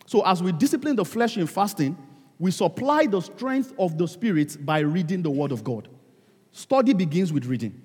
[0.05, 1.97] So, as we discipline the flesh in fasting,
[2.39, 5.89] we supply the strength of the spirit by reading the word of God.
[6.51, 7.79] Study begins with reading.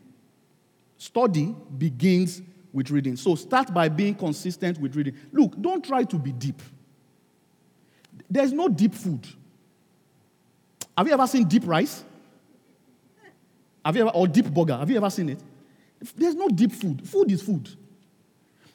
[0.96, 2.40] Study begins
[2.72, 3.16] with reading.
[3.16, 5.16] So, start by being consistent with reading.
[5.32, 6.62] Look, don't try to be deep.
[8.30, 9.26] There's no deep food.
[10.96, 12.04] Have you ever seen deep rice?
[13.84, 14.76] Have you ever, or deep burger?
[14.76, 15.40] Have you ever seen it?
[16.16, 17.06] There's no deep food.
[17.06, 17.68] Food is food.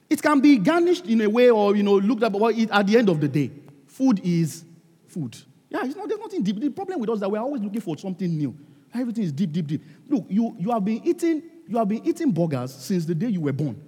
[0.10, 2.34] It can be garnished in a way or, you know, looked at,
[2.72, 3.52] at the end of the day,
[3.88, 4.66] food is
[5.08, 5.38] food.
[5.70, 6.60] Yeah, it's not, there's nothing deep.
[6.60, 8.58] The problem with us is that we're always looking for something new.
[8.94, 9.84] Everything is deep, deep, deep.
[10.08, 13.42] Look, you, you, have been eating, you have been eating burgers since the day you
[13.42, 13.80] were born.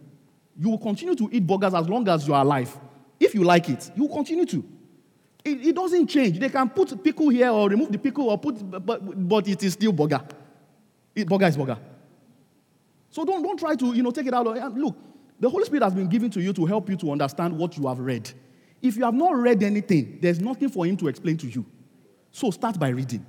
[0.60, 2.78] You will continue to eat burgers as long as you are alive.
[3.20, 4.63] If you like it, you will continue to.
[5.44, 6.38] It, it, doesn't change.
[6.38, 9.74] They can put pickle here or remove the pickle or put, but, but it is
[9.74, 10.22] still burger.
[11.15, 11.80] It, burger is burger.
[13.10, 14.46] So don't, don't try to, you know, take it out.
[14.46, 14.96] Of, look,
[15.39, 17.88] the Holy Spirit has been given to you to help you to understand what you
[17.88, 18.32] have read.
[18.82, 21.65] If you have not read anything, there's nothing for him to explain to you.
[22.32, 23.26] So start by reading.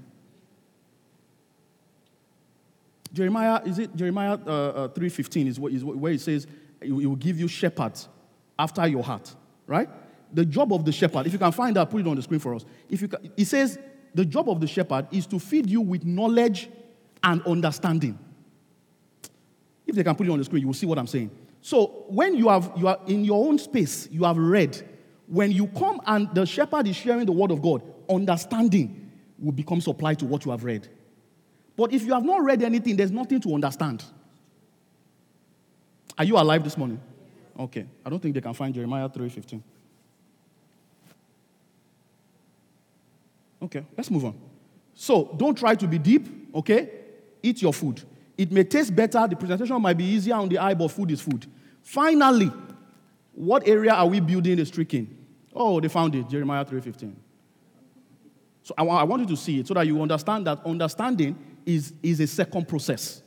[3.12, 6.46] Jeremiah, is it Jeremiah uh, uh, 3.15 is, what, is where it says,
[6.82, 8.08] he will give you shepherds
[8.58, 9.34] after your heart,
[9.66, 9.88] right?
[10.32, 12.40] the job of the shepherd, if you can find that, put it on the screen
[12.40, 12.64] for us.
[12.88, 13.78] If you can, it says
[14.14, 16.70] the job of the shepherd is to feed you with knowledge
[17.22, 18.18] and understanding.
[19.86, 21.30] If they can put it on the screen, you will see what I'm saying.
[21.60, 24.88] So when you have you are in your own space, you have read.
[25.26, 29.80] When you come and the shepherd is sharing the word of God, understanding will become
[29.80, 30.88] supplied to what you have read.
[31.76, 34.04] But if you have not read anything, there's nothing to understand.
[36.18, 37.00] Are you alive this morning?
[37.58, 37.86] Okay.
[38.04, 39.62] I don't think they can find Jeremiah 3:15.
[43.62, 44.34] Okay, let's move on.
[44.92, 46.90] So don't try to be deep, okay?
[47.42, 48.02] Eat your food.
[48.36, 51.20] It may taste better, the presentation might be easier on the eye, but food is
[51.20, 51.46] food.
[51.80, 52.50] Finally,
[53.34, 55.16] what area are we building a streak in?
[55.54, 57.14] Oh, they found it, Jeremiah 3.15.
[58.62, 61.92] So I, I want you to see it so that you understand that understanding is,
[62.02, 63.22] is a second process.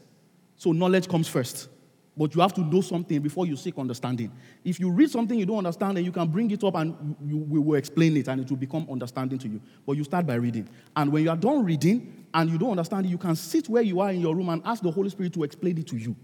[0.56, 1.70] So knowledge comes first.
[2.18, 4.32] But you have to know something before you seek understanding.
[4.64, 7.38] If you read something you don't understand, then you can bring it up and you,
[7.38, 9.62] we will explain it and it will become understanding to you.
[9.86, 10.70] But you start by reading.
[10.96, 13.84] And when you are done reading and you don't understand it, you can sit where
[13.84, 16.16] you are in your room and ask the Holy Spirit to explain it to you.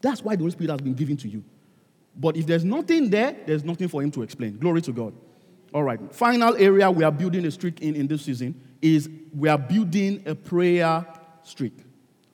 [0.00, 1.44] That's why the Holy Spirit has been given to you.
[2.18, 4.58] But if there's nothing there, there's nothing for Him to explain.
[4.58, 5.12] Glory to God.
[5.74, 6.00] All right.
[6.14, 10.22] Final area we are building a streak in in this season is we are building
[10.26, 11.04] a prayer
[11.42, 11.74] streak.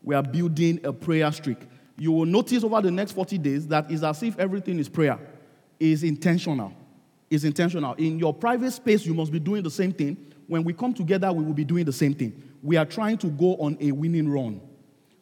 [0.02, 1.58] We are building a prayer streak
[2.02, 5.20] you will notice over the next 40 days that it's as if everything is prayer,
[5.78, 6.72] is intentional.
[7.30, 7.94] Is intentional.
[7.94, 10.16] In your private space, you must be doing the same thing.
[10.48, 12.42] When we come together, we will be doing the same thing.
[12.60, 14.60] We are trying to go on a winning run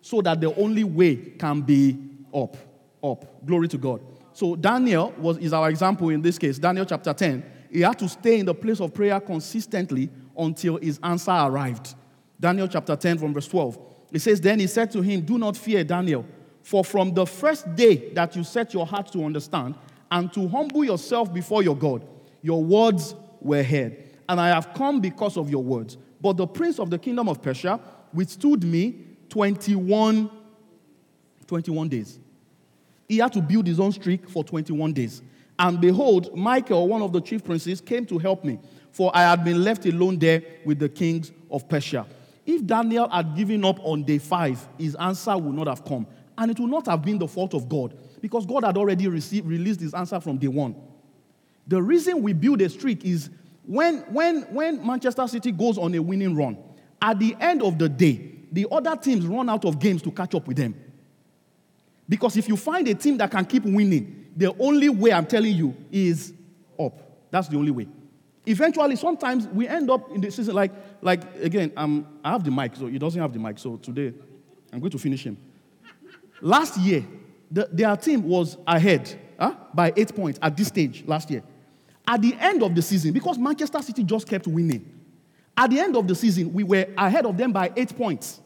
[0.01, 1.99] so that the only way can be
[2.35, 2.57] up.
[3.03, 3.47] Up.
[3.47, 4.01] Glory to God.
[4.33, 6.59] So Daniel was, is our example in this case.
[6.59, 7.45] Daniel chapter 10.
[7.71, 11.95] He had to stay in the place of prayer consistently until his answer arrived.
[12.39, 13.79] Daniel chapter 10 from verse 12.
[14.13, 16.25] It says, Then he said to him, Do not fear, Daniel.
[16.63, 19.75] For from the first day that you set your heart to understand
[20.11, 22.07] and to humble yourself before your God,
[22.43, 23.97] your words were heard.
[24.29, 25.97] And I have come because of your words.
[26.21, 27.81] But the prince of the kingdom of Persia
[28.13, 28.97] withstood me
[29.29, 30.31] 21,
[31.47, 32.20] 21 days.
[33.11, 35.21] He had to build his own streak for 21 days.
[35.59, 38.61] And behold, Michael, one of the chief princes, came to help me,
[38.93, 42.07] for I had been left alone there with the kings of Persia.
[42.47, 46.07] If Daniel had given up on day five, his answer would not have come.
[46.39, 49.45] And it would not have been the fault of God because God had already received,
[49.49, 50.77] released his answer from day one.
[51.67, 53.29] The reason we build a streak is
[53.67, 56.59] when, when, when Manchester City goes on a winning run,
[57.03, 60.37] at the end of the day, the other teams run out of games to catch
[60.37, 60.77] up with them.
[62.11, 65.55] Because if you find a team that can keep winning, the only way I'm telling
[65.55, 66.35] you is
[66.77, 66.99] up.
[67.31, 67.87] That's the only way.
[68.45, 72.51] Eventually, sometimes we end up in the season like, like again, um, I have the
[72.51, 73.61] mic, so he doesn't have the mic.
[73.61, 74.13] So today,
[74.73, 75.37] I'm going to finish him.
[76.41, 77.07] Last year,
[77.49, 81.45] the, their team was ahead huh, by eight points at this stage last year.
[82.09, 84.99] At the end of the season, because Manchester City just kept winning,
[85.57, 88.41] at the end of the season, we were ahead of them by eight points.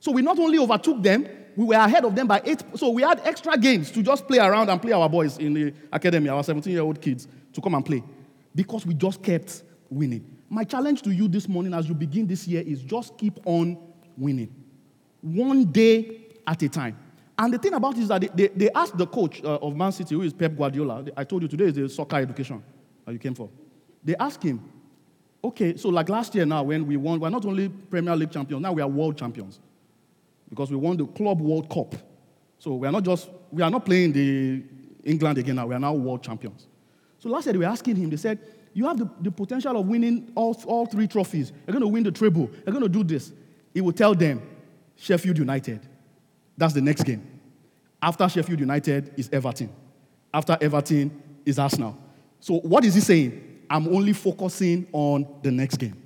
[0.00, 2.62] So we not only overtook them, we were ahead of them by eight.
[2.76, 5.74] So we had extra games to just play around and play our boys in the
[5.92, 8.02] academy, our 17 year old kids, to come and play.
[8.54, 10.24] Because we just kept winning.
[10.48, 13.78] My challenge to you this morning as you begin this year is just keep on
[14.16, 14.54] winning.
[15.20, 16.98] One day at a time.
[17.36, 19.74] And the thing about it is that they, they, they asked the coach uh, of
[19.74, 22.62] Man City, who is Pep Guardiola, I told you today is the soccer education
[23.04, 23.50] that you came for.
[24.04, 24.62] They asked him,
[25.42, 28.62] okay, so like last year now when we won, we're not only Premier League champions,
[28.62, 29.58] now we are world champions.
[30.48, 31.94] Because we won the Club World Cup.
[32.58, 34.62] So we are not just, we are not playing the
[35.04, 36.66] England again now, we are now world champions.
[37.18, 38.38] So last year they were asking him, they said,
[38.72, 41.52] you have the, the potential of winning all, all three trophies.
[41.66, 42.50] You're going to win the treble.
[42.66, 43.32] You're going to do this.
[43.72, 44.42] He will tell them,
[44.96, 45.80] Sheffield United.
[46.56, 47.26] That's the next game.
[48.02, 49.70] After Sheffield United is Everton.
[50.32, 51.96] After Everton is Arsenal.
[52.40, 53.62] So what is he saying?
[53.70, 56.00] I'm only focusing on the next game.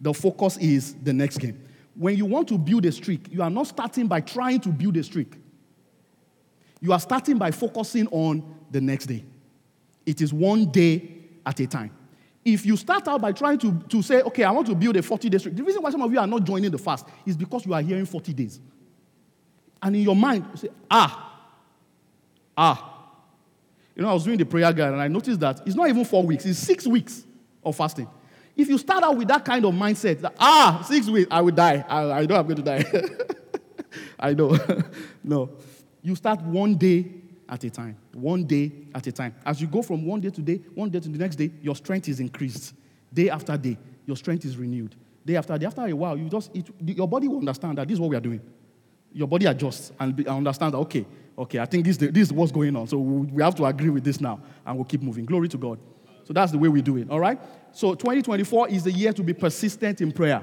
[0.00, 1.62] The focus is the next game.
[1.98, 4.96] When you want to build a streak, you are not starting by trying to build
[4.96, 5.34] a streak.
[6.80, 9.24] You are starting by focusing on the next day.
[10.06, 11.10] It is one day
[11.44, 11.90] at a time.
[12.44, 15.02] If you start out by trying to, to say, okay, I want to build a
[15.02, 17.36] 40 day streak, the reason why some of you are not joining the fast is
[17.36, 18.60] because you are hearing 40 days.
[19.82, 21.42] And in your mind, you say, ah,
[22.56, 22.94] ah.
[23.96, 26.04] You know, I was doing the prayer guide and I noticed that it's not even
[26.04, 27.24] four weeks, it's six weeks
[27.64, 28.08] of fasting.
[28.58, 31.54] If you start out with that kind of mindset, that, ah, six weeks, I will
[31.54, 31.84] die.
[31.88, 32.84] I, I know I'm going to die.
[34.18, 34.58] I know.
[35.24, 35.50] no.
[36.02, 37.06] You start one day
[37.48, 37.96] at a time.
[38.12, 39.36] One day at a time.
[39.46, 41.76] As you go from one day to day, one day to the next day, your
[41.76, 42.74] strength is increased.
[43.14, 44.96] Day after day, your strength is renewed.
[45.24, 45.66] Day after day.
[45.66, 48.16] After a while, you just it, your body will understand that this is what we
[48.16, 48.40] are doing.
[49.12, 51.06] Your body adjusts and be, understands that okay,
[51.38, 52.88] okay, I think this, this is what's going on.
[52.88, 55.26] So we have to agree with this now, and we'll keep moving.
[55.26, 55.78] Glory to God.
[56.28, 57.08] So that's the way we do it.
[57.08, 57.40] All right.
[57.72, 60.42] So 2024 is the year to be persistent in prayer.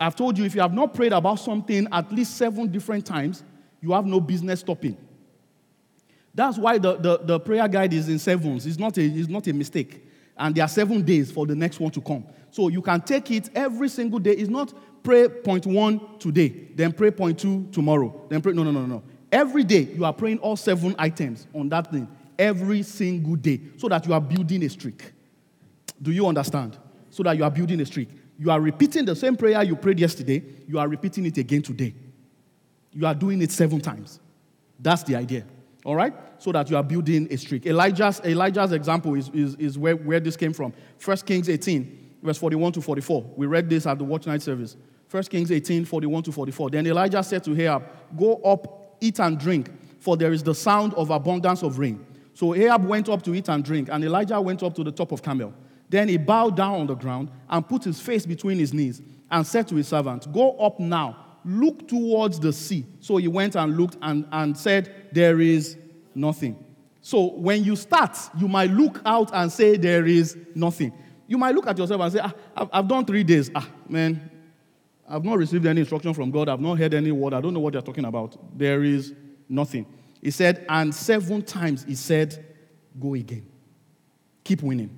[0.00, 3.44] I've told you if you have not prayed about something at least seven different times,
[3.82, 4.96] you have no business stopping.
[6.34, 8.64] That's why the, the, the, prayer guide is in sevens.
[8.64, 10.02] It's not, a, it's not a mistake.
[10.34, 12.24] And there are seven days for the next one to come.
[12.50, 14.32] So you can take it every single day.
[14.32, 18.54] It's not pray point one today, then pray point two tomorrow, then pray.
[18.54, 19.02] No, no, no, no.
[19.30, 23.88] Every day you are praying all seven items on that thing every single day so
[23.88, 25.12] that you are building a streak.
[26.00, 26.76] Do you understand?
[27.10, 28.08] So that you are building a streak.
[28.38, 31.94] You are repeating the same prayer you prayed yesterday, you are repeating it again today.
[32.92, 34.20] You are doing it seven times.
[34.78, 35.44] That's the idea.
[35.84, 36.14] All right?
[36.38, 37.66] So that you are building a streak.
[37.66, 40.72] Elijah's, Elijah's example is, is, is where, where this came from.
[41.02, 43.32] 1 Kings 18, verse 41 to 44.
[43.36, 44.76] We read this at the watch night service.
[45.10, 46.70] 1 Kings 18, 41 to 44.
[46.70, 47.84] Then Elijah said to Ahab,
[48.16, 49.70] Go up, eat and drink,
[50.00, 52.04] for there is the sound of abundance of rain.
[52.36, 55.10] So Ahab went up to eat and drink, and Elijah went up to the top
[55.10, 55.52] of Carmel.
[55.88, 59.46] Then he bowed down on the ground and put his face between his knees and
[59.46, 62.84] said to his servant, Go up now Look towards the sea.
[62.98, 65.78] So he went and looked and, and said, There is
[66.12, 66.62] nothing.
[67.00, 70.92] So when you start, you might look out and say, There is nothing.
[71.28, 73.50] You might look at yourself and say, ah, I've, I've done three days.
[73.54, 74.30] Ah, man,
[75.08, 76.48] I've not received any instruction from God.
[76.48, 77.34] I've not heard any word.
[77.34, 78.36] I don't know what they're talking about.
[78.56, 79.12] There is
[79.48, 79.86] nothing.
[80.22, 82.44] He said, and seven times he said,
[82.98, 83.46] Go again.
[84.42, 84.90] Keep winning.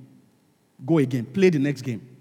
[0.84, 1.26] Go again.
[1.26, 2.16] Play the next game.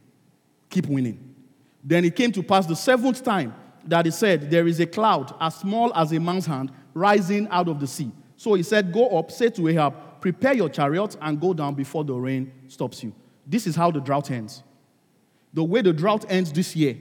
[0.69, 1.35] Keep winning.
[1.83, 3.53] Then it came to pass the seventh time
[3.85, 7.67] that he said, There is a cloud as small as a man's hand rising out
[7.67, 8.11] of the sea.
[8.35, 12.03] So he said, Go up, say to Ahab, Prepare your chariot and go down before
[12.03, 13.13] the rain stops you.
[13.45, 14.63] This is how the drought ends.
[15.53, 16.97] The way the drought ends this year,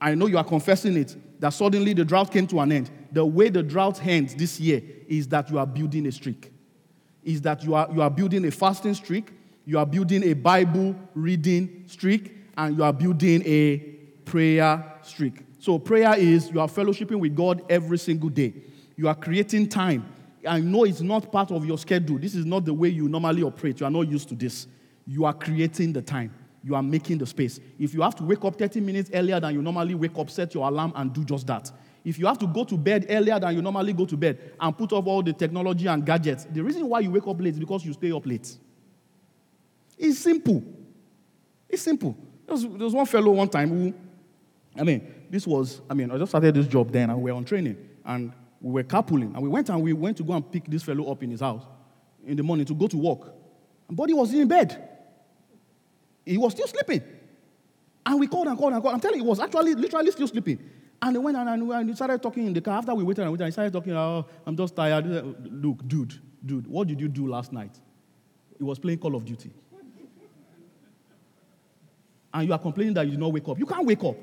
[0.00, 2.90] I know you are confessing it, that suddenly the drought came to an end.
[3.10, 6.52] The way the drought ends this year is that you are building a streak.
[7.24, 9.32] Is that you are, you are building a fasting streak,
[9.64, 13.78] you are building a Bible reading streak, and you are building a
[14.24, 15.42] prayer streak.
[15.58, 18.54] So, prayer is you are fellowshipping with God every single day.
[18.96, 20.06] You are creating time.
[20.46, 22.18] I know it's not part of your schedule.
[22.18, 23.80] This is not the way you normally operate.
[23.80, 24.66] You are not used to this.
[25.06, 26.34] You are creating the time.
[26.62, 27.58] You are making the space.
[27.78, 30.54] If you have to wake up 30 minutes earlier than you normally wake up, set
[30.54, 31.70] your alarm and do just that.
[32.04, 34.76] If you have to go to bed earlier than you normally go to bed and
[34.76, 37.60] put off all the technology and gadgets, the reason why you wake up late is
[37.60, 38.56] because you stay up late.
[39.98, 40.62] It's simple.
[41.68, 42.16] It's simple.
[42.46, 43.94] There was, there was one fellow one time who,
[44.78, 47.36] I mean, this was, I mean, I just started this job then and we were
[47.36, 50.50] on training and we were carpooling and we went and we went to go and
[50.50, 51.64] pick this fellow up in his house
[52.26, 53.32] in the morning to go to work.
[53.88, 54.89] And Buddy was in bed.
[56.30, 57.02] He was still sleeping.
[58.06, 58.94] And we called and called and called.
[58.94, 60.58] I'm telling you, he was actually literally still sleeping.
[61.02, 62.78] And he went and, he started talking in the car.
[62.78, 65.06] After we waited and waited, he started talking, oh, I'm just tired.
[65.06, 66.14] Look, dude,
[66.44, 67.78] dude, what did you do last night?
[68.56, 69.50] He was playing Call of Duty.
[72.32, 73.58] and you are complaining that you did not wake up.
[73.58, 74.16] You can't wake up.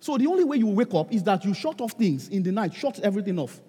[0.00, 2.50] So the only way you wake up is that you shut off things in the
[2.50, 3.60] night, shut everything off.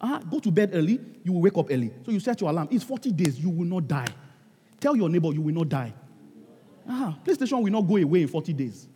[0.00, 0.20] Uh-huh.
[0.30, 1.92] Go to bed early, you will wake up early.
[2.04, 2.68] So you set your alarm.
[2.70, 4.06] It's 40 days, you will not die.
[4.80, 5.92] Tell your neighbor you will not die.
[6.88, 8.88] Ah, PlayStation will not go away in 40 days.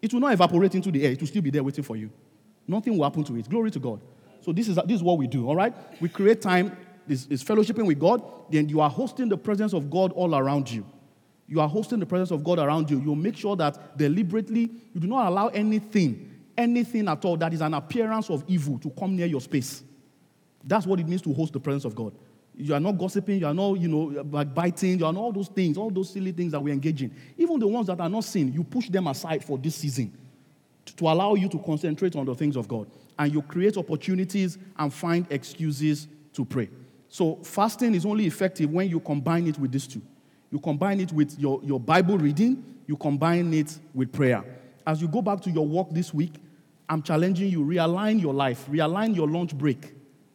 [0.00, 1.12] It will not evaporate into the air.
[1.12, 2.10] It will still be there waiting for you.
[2.66, 3.48] Nothing will happen to it.
[3.48, 4.00] Glory to God.
[4.40, 5.74] So this is, this is what we do, all right?
[6.00, 6.76] We create time,
[7.06, 10.70] this is fellowshipping with God, then you are hosting the presence of God all around
[10.70, 10.84] you.
[11.46, 13.00] You are hosting the presence of God around you.
[13.00, 17.60] You'll make sure that deliberately you do not allow anything, anything at all that is
[17.60, 19.82] an appearance of evil to come near your space.
[20.64, 22.14] That's what it means to host the presence of God.
[22.54, 25.48] You are not gossiping, you are not, you know, biting, you are not all those
[25.48, 27.14] things, all those silly things that we engage in.
[27.38, 30.12] Even the ones that are not sin, you push them aside for this season
[30.84, 32.90] to, to allow you to concentrate on the things of God.
[33.18, 36.68] And you create opportunities and find excuses to pray.
[37.08, 40.02] So fasting is only effective when you combine it with these two.
[40.50, 44.44] You combine it with your, your Bible reading, you combine it with prayer.
[44.86, 46.34] As you go back to your work this week,
[46.88, 49.94] I'm challenging you, realign your life, realign your lunch break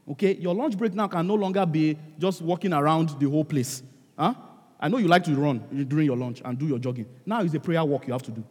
[0.10, 3.84] Okay, your lunch break now can no longer be just walking around the whole place.
[4.18, 4.34] Huh?
[4.80, 7.08] I know you like to run during your lunch and do your jogging.
[7.26, 8.44] Now is a prayer walk you have to do.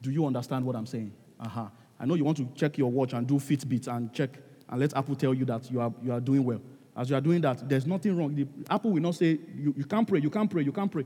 [0.00, 1.12] Do you understand what I'm saying?
[1.40, 1.66] Uh-huh.
[1.98, 4.30] I know you want to check your watch and do Fitbit and check
[4.68, 6.60] and let Apple tell you that you are, you are doing well.
[6.96, 8.34] As you are doing that, there's nothing wrong.
[8.34, 11.04] The, Apple will not say, you, you can't pray, you can't pray, you can't pray.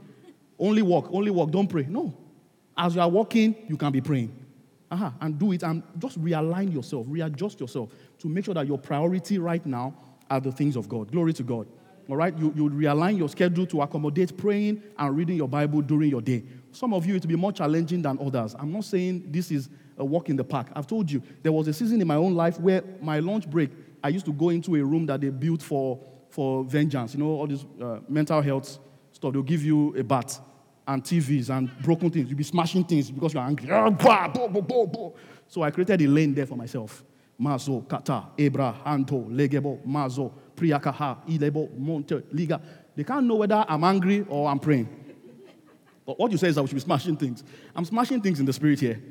[0.58, 1.86] Only walk, only walk, don't pray.
[1.88, 2.16] No.
[2.76, 4.45] As you are walking, you can be praying.
[4.90, 5.10] Uh-huh.
[5.20, 9.38] And do it and just realign yourself, readjust yourself to make sure that your priority
[9.38, 9.94] right now
[10.30, 11.10] are the things of God.
[11.10, 11.66] Glory to God.
[12.08, 12.36] All right?
[12.38, 16.44] You, you realign your schedule to accommodate praying and reading your Bible during your day.
[16.70, 18.54] Some of you, it will be more challenging than others.
[18.58, 19.68] I'm not saying this is
[19.98, 20.68] a walk in the park.
[20.76, 23.70] I've told you, there was a season in my own life where my lunch break,
[24.04, 27.14] I used to go into a room that they built for, for vengeance.
[27.14, 28.78] You know, all this uh, mental health
[29.10, 29.32] stuff.
[29.32, 30.40] They'll give you a bath
[30.86, 32.28] and TVs and broken things.
[32.28, 33.68] You'll be smashing things because you're angry.
[33.70, 34.30] Ah,
[35.48, 37.04] so I created a lane there for myself.
[37.40, 42.60] Mazo, Kata, Ebra, Anto, Legebo, Mazo, Priakaha, Ilebo, Monte, Liga.
[42.94, 44.88] They can't know whether I'm angry or I'm praying.
[46.06, 47.44] But what you say is that we should be smashing things.
[47.74, 49.02] I'm smashing things in the spirit here.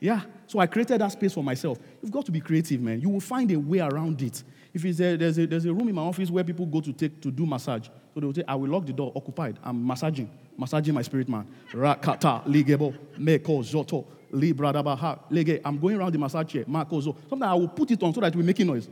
[0.00, 0.22] Yeah.
[0.46, 1.78] So I created that space for myself.
[2.00, 3.00] You've got to be creative, man.
[3.00, 4.42] You will find a way around it.
[4.72, 6.92] If it's a, there's, a, there's a room in my office where people go to
[6.92, 7.88] take to do massage.
[8.16, 9.58] So they will say, I will lock the door, occupied.
[9.62, 11.46] I'm massaging, massaging my spirit man.
[11.70, 15.60] Rakata, ligebo, meko, zoto, libradabaha, lege.
[15.62, 17.14] I'm going around the massage chair, makozo.
[17.28, 18.88] Sometimes I will put it on so that will make noise.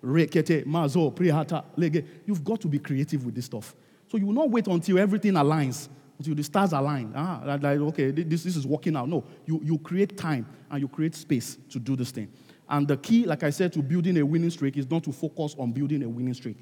[0.00, 2.04] Rekete, mazo, prihata, lege.
[2.24, 3.74] You've got to be creative with this stuff.
[4.08, 7.12] So you will not wait until everything aligns until the stars align.
[7.16, 9.08] Ah, like, okay, this, this is working out.
[9.08, 12.28] No, you, you create time and you create space to do this thing.
[12.68, 15.56] And the key, like I said, to building a winning streak is not to focus
[15.58, 16.58] on building a winning streak.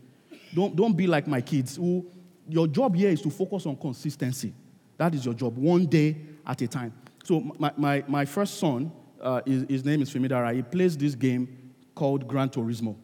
[0.55, 2.07] Don't, don't be like my kids who,
[2.48, 4.53] your job here is to focus on consistency.
[4.96, 6.92] That is your job, one day at a time.
[7.24, 10.55] So my, my, my first son, uh, his, his name is Femidara.
[10.55, 12.96] He plays this game called Gran Turismo.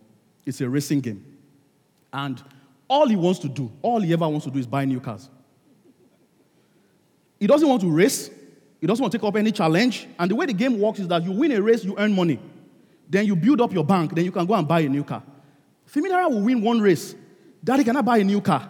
[0.45, 1.25] It's a racing game.
[2.13, 2.43] And
[2.89, 5.29] all he wants to do, all he ever wants to do is buy new cars.
[7.39, 8.31] He doesn't want to race.
[8.81, 10.07] He doesn't want to take up any challenge.
[10.19, 12.39] And the way the game works is that you win a race, you earn money.
[13.09, 15.23] Then you build up your bank, then you can go and buy a new car.
[15.89, 17.15] Femidara will win one race.
[17.63, 18.69] Daddy, can I buy a new car?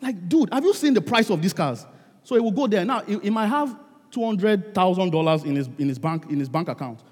[0.00, 1.84] Like, dude, have you seen the price of these cars?
[2.22, 2.84] So he will go there.
[2.84, 3.76] Now, he, he might have
[4.12, 7.02] $200,000 in his, in, his bank, in his bank account.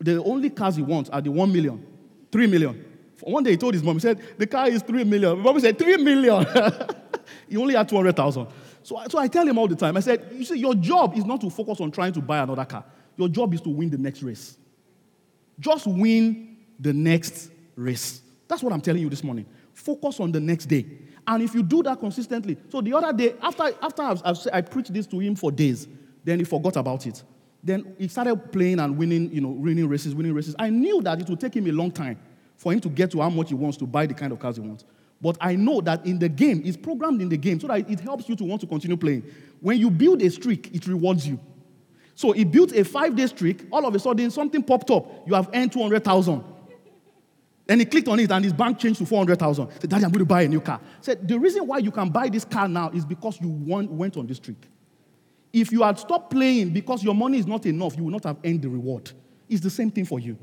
[0.00, 1.84] The only cars he wants are the 1 million,
[2.30, 2.84] 3 million.
[3.22, 5.38] One day he told his mom, he said, the car is 3 million.
[5.40, 6.46] Mom said, 3 million.
[7.48, 8.46] he only had 200,000.
[8.82, 11.24] So, so I tell him all the time, I said, you see, your job is
[11.24, 12.84] not to focus on trying to buy another car.
[13.16, 14.56] Your job is to win the next race.
[15.58, 18.20] Just win the next race.
[18.46, 19.46] That's what I'm telling you this morning.
[19.78, 20.84] Focus on the next day.
[21.26, 24.60] And if you do that consistently, so the other day, after, after I've, I've, i
[24.60, 25.86] preached this to him for days,
[26.24, 27.22] then he forgot about it.
[27.62, 30.56] Then he started playing and winning, you know, winning races, winning races.
[30.58, 32.18] I knew that it would take him a long time
[32.56, 34.56] for him to get to how much he wants to buy the kind of cars
[34.56, 34.84] he wants.
[35.20, 38.00] But I know that in the game, it's programmed in the game so that it
[38.00, 39.24] helps you to want to continue playing.
[39.60, 41.38] When you build a streak, it rewards you.
[42.16, 43.66] So he built a five day streak.
[43.70, 45.28] All of a sudden, something popped up.
[45.28, 46.42] You have earned 200,000.
[47.68, 49.68] Then he clicked on it and his bank changed to 400,000.
[49.72, 50.80] Said, Daddy, I'm going to buy a new car.
[51.02, 54.16] Said, the reason why you can buy this car now is because you won, went
[54.16, 54.66] on this streak.
[55.52, 58.38] If you had stopped playing because your money is not enough, you would not have
[58.42, 59.10] earned the reward.
[59.50, 60.38] It's the same thing for you.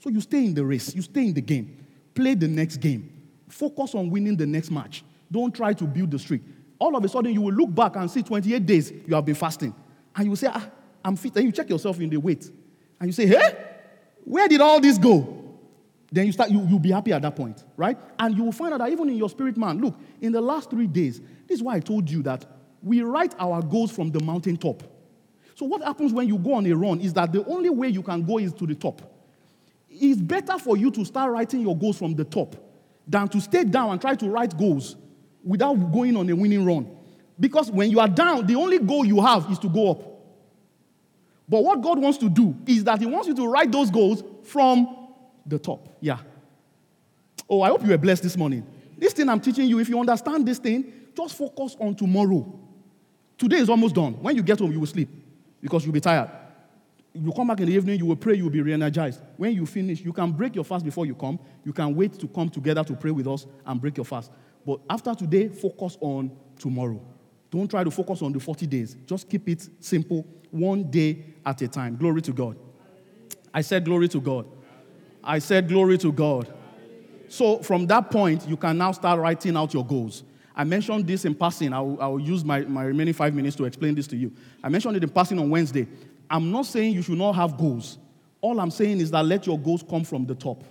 [0.00, 3.10] So you stay in the race, you stay in the game, play the next game.
[3.48, 5.02] Focus on winning the next match.
[5.32, 6.42] Don't try to build the streak.
[6.78, 9.34] All of a sudden, you will look back and see 28 days you have been
[9.34, 9.74] fasting.
[10.14, 10.68] And you will say, ah,
[11.02, 11.36] I'm fit.
[11.36, 12.50] And you check yourself in the weight.
[12.98, 13.56] And you say, hey,
[14.24, 15.39] where did all this go?
[16.12, 17.96] Then you start, you, you'll be happy at that point, right?
[18.18, 20.70] And you will find out that even in your spirit man, look, in the last
[20.70, 22.44] three days, this is why I told you that
[22.82, 24.82] we write our goals from the mountaintop.
[25.54, 28.02] So what happens when you go on a run is that the only way you
[28.02, 29.02] can go is to the top.
[29.88, 32.56] It's better for you to start writing your goals from the top
[33.06, 34.96] than to stay down and try to write goals
[35.44, 36.90] without going on a winning run.
[37.38, 40.02] Because when you are down, the only goal you have is to go up.
[41.48, 44.22] But what God wants to do is that He wants you to write those goals
[44.44, 44.99] from
[45.46, 45.96] the top.
[46.00, 46.18] Yeah.
[47.48, 48.66] Oh, I hope you were blessed this morning.
[48.96, 52.58] This thing I'm teaching you, if you understand this thing, just focus on tomorrow.
[53.36, 54.14] Today is almost done.
[54.14, 55.08] When you get home, you will sleep
[55.60, 56.30] because you'll be tired.
[57.12, 59.20] You come back in the evening, you will pray, you will be re energized.
[59.36, 61.40] When you finish, you can break your fast before you come.
[61.64, 64.30] You can wait to come together to pray with us and break your fast.
[64.64, 67.00] But after today, focus on tomorrow.
[67.50, 68.96] Don't try to focus on the 40 days.
[69.06, 71.96] Just keep it simple, one day at a time.
[71.96, 72.56] Glory to God.
[73.52, 74.46] I said, Glory to God.
[75.22, 76.52] I said, Glory to God.
[77.28, 80.24] So from that point, you can now start writing out your goals.
[80.54, 81.72] I mentioned this in passing.
[81.72, 84.32] I will, I will use my, my remaining five minutes to explain this to you.
[84.62, 85.86] I mentioned it in passing on Wednesday.
[86.28, 87.98] I'm not saying you should not have goals.
[88.40, 90.64] All I'm saying is that let your goals come from the top.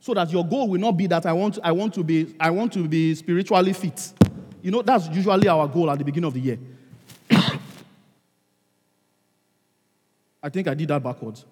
[0.00, 2.50] So that your goal will not be that I want, I want, to, be, I
[2.50, 4.12] want to be spiritually fit.
[4.62, 6.58] You know, that's usually our goal at the beginning of the year.
[10.42, 11.44] I think I did that backwards.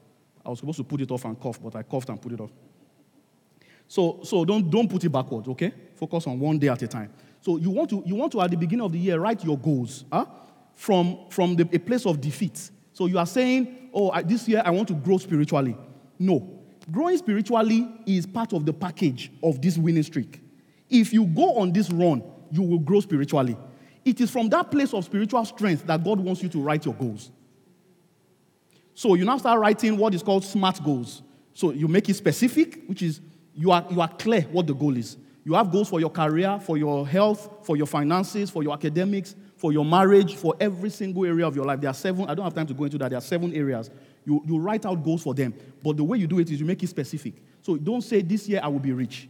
[0.48, 2.40] I was supposed to put it off and cough, but I coughed and put it
[2.40, 2.50] off.
[3.86, 5.74] So, so don't, don't put it backwards, okay?
[5.94, 7.12] Focus on one day at a time.
[7.42, 9.58] So you want to, you want to at the beginning of the year, write your
[9.58, 10.24] goals huh?
[10.74, 12.70] from, from the, a place of defeat.
[12.94, 15.76] So you are saying, oh, I, this year I want to grow spiritually.
[16.18, 16.58] No.
[16.90, 20.40] Growing spiritually is part of the package of this winning streak.
[20.88, 23.54] If you go on this run, you will grow spiritually.
[24.02, 26.94] It is from that place of spiritual strength that God wants you to write your
[26.94, 27.32] goals.
[28.98, 31.22] So you now start writing what is called SMART goals.
[31.54, 33.20] So you make it specific, which is
[33.54, 35.16] you are, you are clear what the goal is.
[35.44, 39.36] You have goals for your career, for your health, for your finances, for your academics,
[39.56, 41.80] for your marriage, for every single area of your life.
[41.80, 43.10] There are seven, I don't have time to go into that.
[43.10, 43.88] There are seven areas.
[44.24, 45.54] You, you write out goals for them.
[45.80, 47.34] But the way you do it is you make it specific.
[47.62, 49.28] So don't say, This year I will be rich.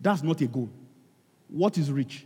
[0.00, 0.70] That's not a goal.
[1.48, 2.24] What is rich?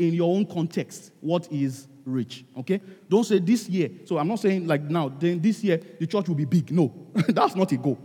[0.00, 2.44] In your own context, what is rich?
[2.56, 2.80] Okay?
[3.08, 3.90] Don't say this year.
[4.04, 6.70] So I'm not saying like now, then this year the church will be big.
[6.70, 6.92] No,
[7.28, 7.98] that's not a goal.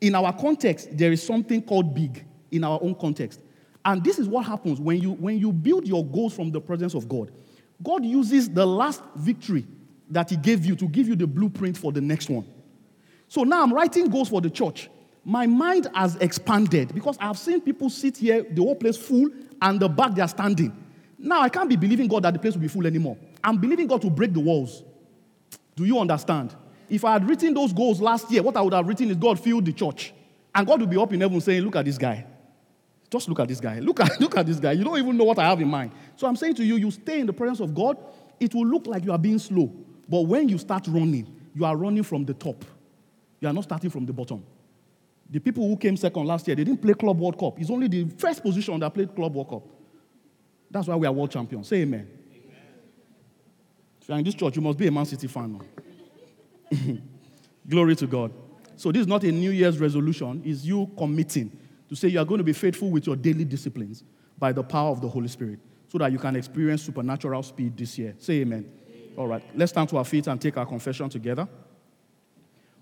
[0.00, 3.40] In our context, there is something called big in our own context.
[3.84, 6.94] And this is what happens when you, when you build your goals from the presence
[6.94, 7.30] of God.
[7.82, 9.66] God uses the last victory
[10.10, 12.46] that He gave you to give you the blueprint for the next one.
[13.28, 14.90] So now I'm writing goals for the church.
[15.24, 19.28] My mind has expanded because I've seen people sit here, the whole place full,
[19.62, 20.76] and the back they are standing.
[21.18, 23.16] Now I can't be believing God that the place will be full anymore.
[23.42, 24.82] I'm believing God to break the walls.
[25.76, 26.54] Do you understand?
[26.88, 29.38] If I had written those goals last year, what I would have written is God
[29.38, 30.12] filled the church.
[30.54, 32.26] And God will be up in heaven saying, Look at this guy.
[33.10, 33.78] Just look at this guy.
[33.80, 34.72] Look at, look at this guy.
[34.72, 35.92] You don't even know what I have in mind.
[36.16, 37.96] So I'm saying to you, you stay in the presence of God,
[38.38, 39.72] it will look like you are being slow.
[40.08, 42.64] But when you start running, you are running from the top.
[43.40, 44.44] You are not starting from the bottom.
[45.28, 47.60] The people who came second last year, they didn't play Club World Cup.
[47.60, 49.62] It's only the first position that played Club World Cup.
[50.70, 51.68] That's why we are world champions.
[51.68, 52.08] Say amen.
[54.00, 55.60] If you're in this church, you must be a Man City fan.
[57.68, 58.32] Glory to God.
[58.76, 61.56] So this is not a New Year's resolution, it's you committing
[61.88, 64.04] to say you are going to be faithful with your daily disciplines
[64.38, 67.98] by the power of the Holy Spirit so that you can experience supernatural speed this
[67.98, 68.14] year.
[68.18, 68.70] Say amen.
[68.88, 69.02] amen.
[69.16, 71.46] All right, let's stand to our feet and take our confession together.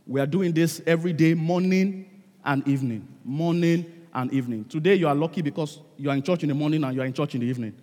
[0.07, 3.09] We are doing this every day, morning and evening.
[3.25, 4.65] Morning and evening.
[4.67, 7.07] Today you are lucky because you are in church in the morning and you are
[7.07, 7.75] in church in the evening.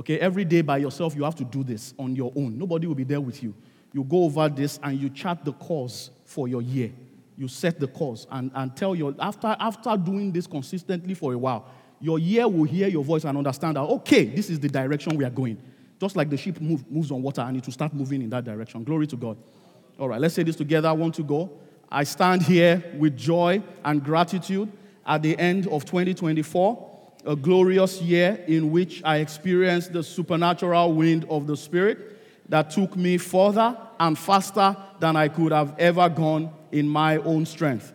[0.00, 2.58] Okay, every day by yourself, you have to do this on your own.
[2.58, 3.54] Nobody will be there with you.
[3.92, 6.90] You go over this and you chart the course for your year
[7.40, 11.38] you set the course and, and tell your, after, after doing this consistently for a
[11.38, 11.66] while,
[11.98, 15.24] your ear will hear your voice and understand that, okay, this is the direction we
[15.24, 15.56] are going.
[15.98, 18.44] Just like the ship move, moves on water and it will start moving in that
[18.44, 18.84] direction.
[18.84, 19.38] Glory to God.
[19.98, 20.88] All right, let's say this together.
[20.88, 21.50] I want to go.
[21.90, 24.70] I stand here with joy and gratitude
[25.06, 26.89] at the end of 2024,
[27.24, 32.16] a glorious year in which I experienced the supernatural wind of the Spirit
[32.48, 37.46] that took me further and faster than I could have ever gone in my own
[37.46, 37.92] strength.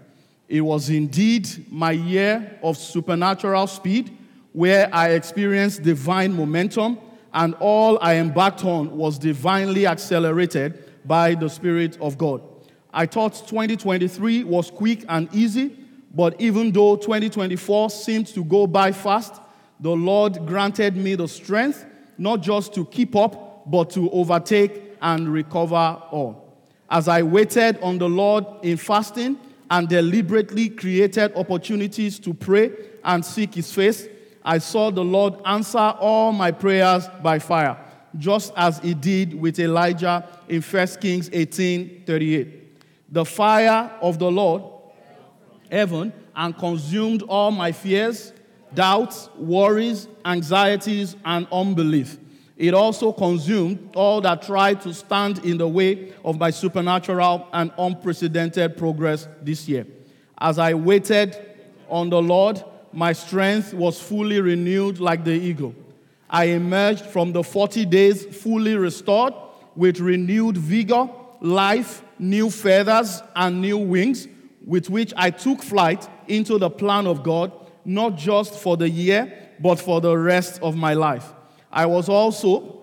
[0.48, 4.16] It was indeed my year of supernatural speed
[4.54, 7.00] where I experienced divine momentum,
[7.34, 12.42] and all I embarked on was divinely accelerated by the Spirit of God.
[12.94, 15.78] I thought 2023 was quick and easy,
[16.16, 19.42] but even though 2024 seemed to go by fast,
[19.82, 21.86] the Lord granted me the strength
[22.18, 26.58] not just to keep up, but to overtake and recover all.
[26.90, 29.38] As I waited on the Lord in fasting
[29.70, 32.72] and deliberately created opportunities to pray
[33.04, 34.08] and seek His face,
[34.44, 37.78] I saw the Lord answer all my prayers by fire,
[38.18, 42.62] just as He did with Elijah in 1 Kings 18 38.
[43.12, 44.64] The fire of the Lord,
[45.72, 48.34] heaven, and consumed all my fears,
[48.74, 52.18] doubts, worries, anxieties, and unbelief.
[52.58, 57.72] It also consumed all that tried to stand in the way of my supernatural and
[57.78, 59.86] unprecedented progress this year.
[60.38, 61.38] As I waited
[61.90, 62.64] on the Lord,
[62.94, 65.76] my strength was fully renewed like the eagle.
[66.30, 69.34] I emerged from the 40 days fully restored
[69.76, 71.10] with renewed vigor,
[71.42, 74.28] life, new feathers, and new wings,
[74.66, 77.52] with which I took flight into the plan of God,
[77.86, 81.32] not just for the year, but for the rest of my life.
[81.72, 82.82] I was also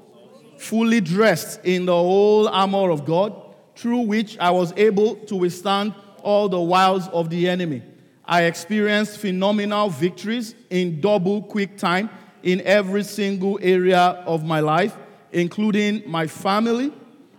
[0.58, 3.34] fully dressed in the whole armor of God,
[3.74, 7.82] through which I was able to withstand all the wiles of the enemy.
[8.24, 12.10] I experienced phenomenal victories in double quick time
[12.42, 14.96] in every single area of my life,
[15.32, 16.92] including my family,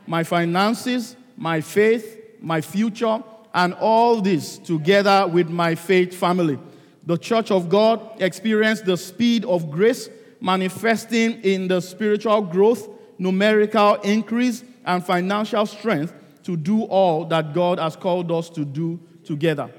[0.05, 3.23] my finances, my faith, my future,
[3.53, 6.57] and all this together with my faith family.
[7.05, 13.95] The church of God experienced the speed of grace manifesting in the spiritual growth, numerical
[14.01, 19.71] increase, and financial strength to do all that God has called us to do together.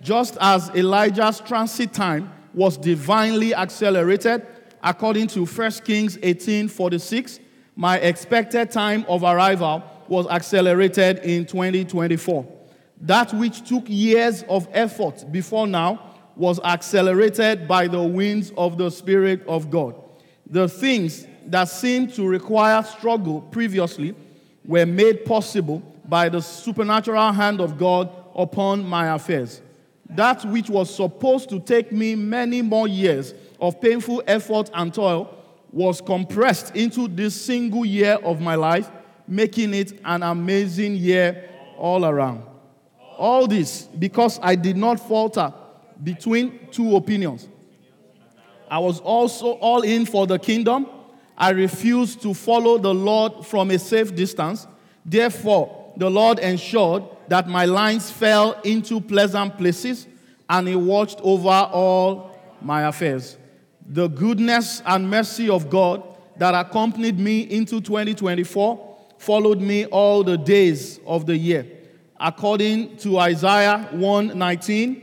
[0.00, 4.46] Just as Elijah's transit time was divinely accelerated,
[4.82, 7.40] according to 1 Kings 18:46,
[7.74, 12.61] my expected time of arrival was accelerated in 2024.
[13.02, 18.90] That which took years of effort before now was accelerated by the winds of the
[18.90, 19.96] Spirit of God.
[20.48, 24.14] The things that seemed to require struggle previously
[24.64, 29.60] were made possible by the supernatural hand of God upon my affairs.
[30.10, 35.36] That which was supposed to take me many more years of painful effort and toil
[35.72, 38.90] was compressed into this single year of my life,
[39.26, 42.44] making it an amazing year all around.
[43.22, 45.54] All this because I did not falter
[46.02, 47.48] between two opinions.
[48.68, 50.88] I was also all in for the kingdom.
[51.38, 54.66] I refused to follow the Lord from a safe distance.
[55.06, 60.08] Therefore, the Lord ensured that my lines fell into pleasant places
[60.50, 63.36] and He watched over all my affairs.
[63.86, 66.02] The goodness and mercy of God
[66.38, 71.64] that accompanied me into 2024 followed me all the days of the year.
[72.24, 75.02] According to Isaiah 1:19,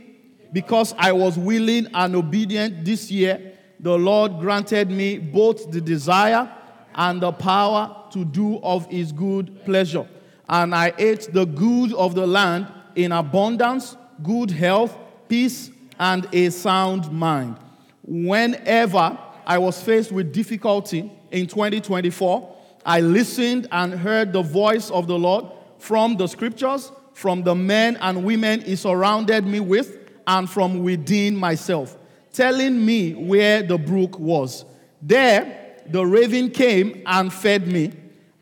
[0.54, 6.48] because I was willing and obedient this year, the Lord granted me both the desire
[6.94, 10.06] and the power to do of his good pleasure.
[10.48, 14.96] And I ate the good of the land in abundance, good health,
[15.28, 17.56] peace, and a sound mind.
[18.02, 22.56] Whenever I was faced with difficulty in 2024,
[22.86, 25.44] I listened and heard the voice of the Lord
[25.78, 31.36] from the scriptures, from the men and women he surrounded me with, and from within
[31.36, 31.96] myself,
[32.32, 34.64] telling me where the brook was.
[35.02, 37.92] There, the raven came and fed me,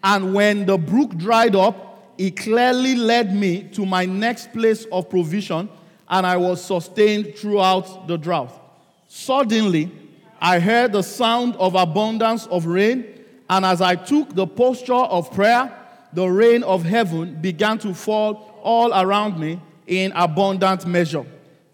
[0.04, 5.08] and when the brook dried up, he clearly led me to my next place of
[5.08, 5.68] provision,
[6.08, 8.52] and I was sustained throughout the drought.
[9.06, 9.90] Suddenly,
[10.40, 13.06] I heard the sound of abundance of rain,
[13.48, 15.74] and as I took the posture of prayer,
[16.12, 21.24] the rain of heaven began to fall all around me in abundant measure.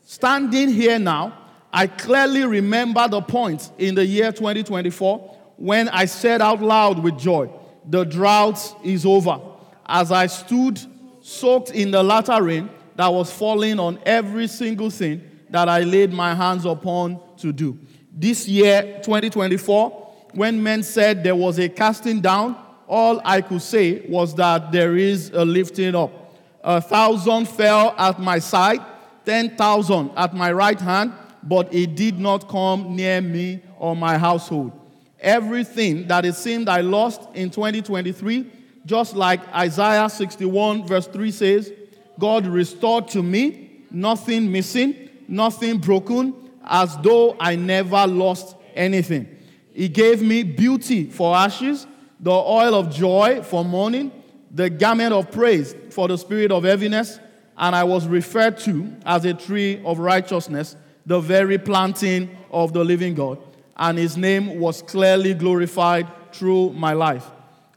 [0.03, 1.37] Standing here now,
[1.73, 7.19] I clearly remember the point in the year 2024 when I said out loud with
[7.19, 7.51] joy,
[7.89, 9.41] The drought is over.
[9.87, 10.81] As I stood
[11.21, 16.13] soaked in the latter rain that was falling on every single thing that I laid
[16.13, 17.79] my hands upon to do.
[18.13, 22.57] This year, 2024, when men said there was a casting down,
[22.87, 26.24] all I could say was that there is a lifting up.
[26.65, 28.81] A thousand fell at my side
[29.25, 31.13] 10,000 at my right hand,
[31.43, 34.73] but it did not come near me or my household.
[35.21, 38.51] Everything that it seemed I lost in 2023,
[38.85, 41.73] just like Isaiah 61, verse 3 says,
[42.19, 46.35] God restored to me, nothing missing, nothing broken,
[46.65, 49.29] as though I never lost anything.
[49.73, 51.87] He gave me beauty for ashes,
[52.21, 54.13] the oil of joy for mourning,
[54.55, 57.19] the garment of praise for the spirit of heaviness,
[57.59, 62.85] and I was referred to as a tree of righteousness, the very planting of the
[62.85, 63.39] living God.
[63.77, 67.27] And his name was clearly glorified through my life.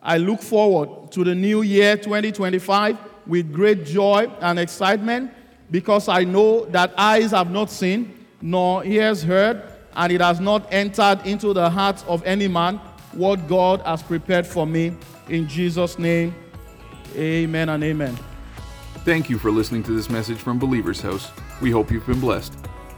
[0.04, 5.32] I look forward to the new year 2025 with great joy and excitement
[5.72, 9.64] because I know that eyes have not seen, nor ears heard,
[9.96, 12.80] and it has not entered into the heart of any man
[13.14, 14.94] what God has prepared for me.
[15.28, 16.36] In Jesus' name,
[17.16, 18.18] amen and amen.
[19.06, 21.32] Thank you for listening to this message from Believer's House.
[21.62, 22.54] We hope you've been blessed.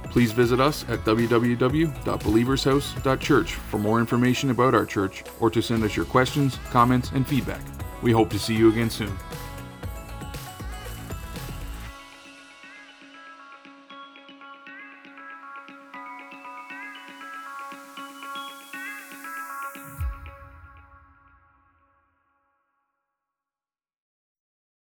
[0.05, 5.95] Please visit us at www.believershouse.church for more information about our church or to send us
[5.95, 7.62] your questions, comments, and feedback.
[8.01, 9.16] We hope to see you again soon.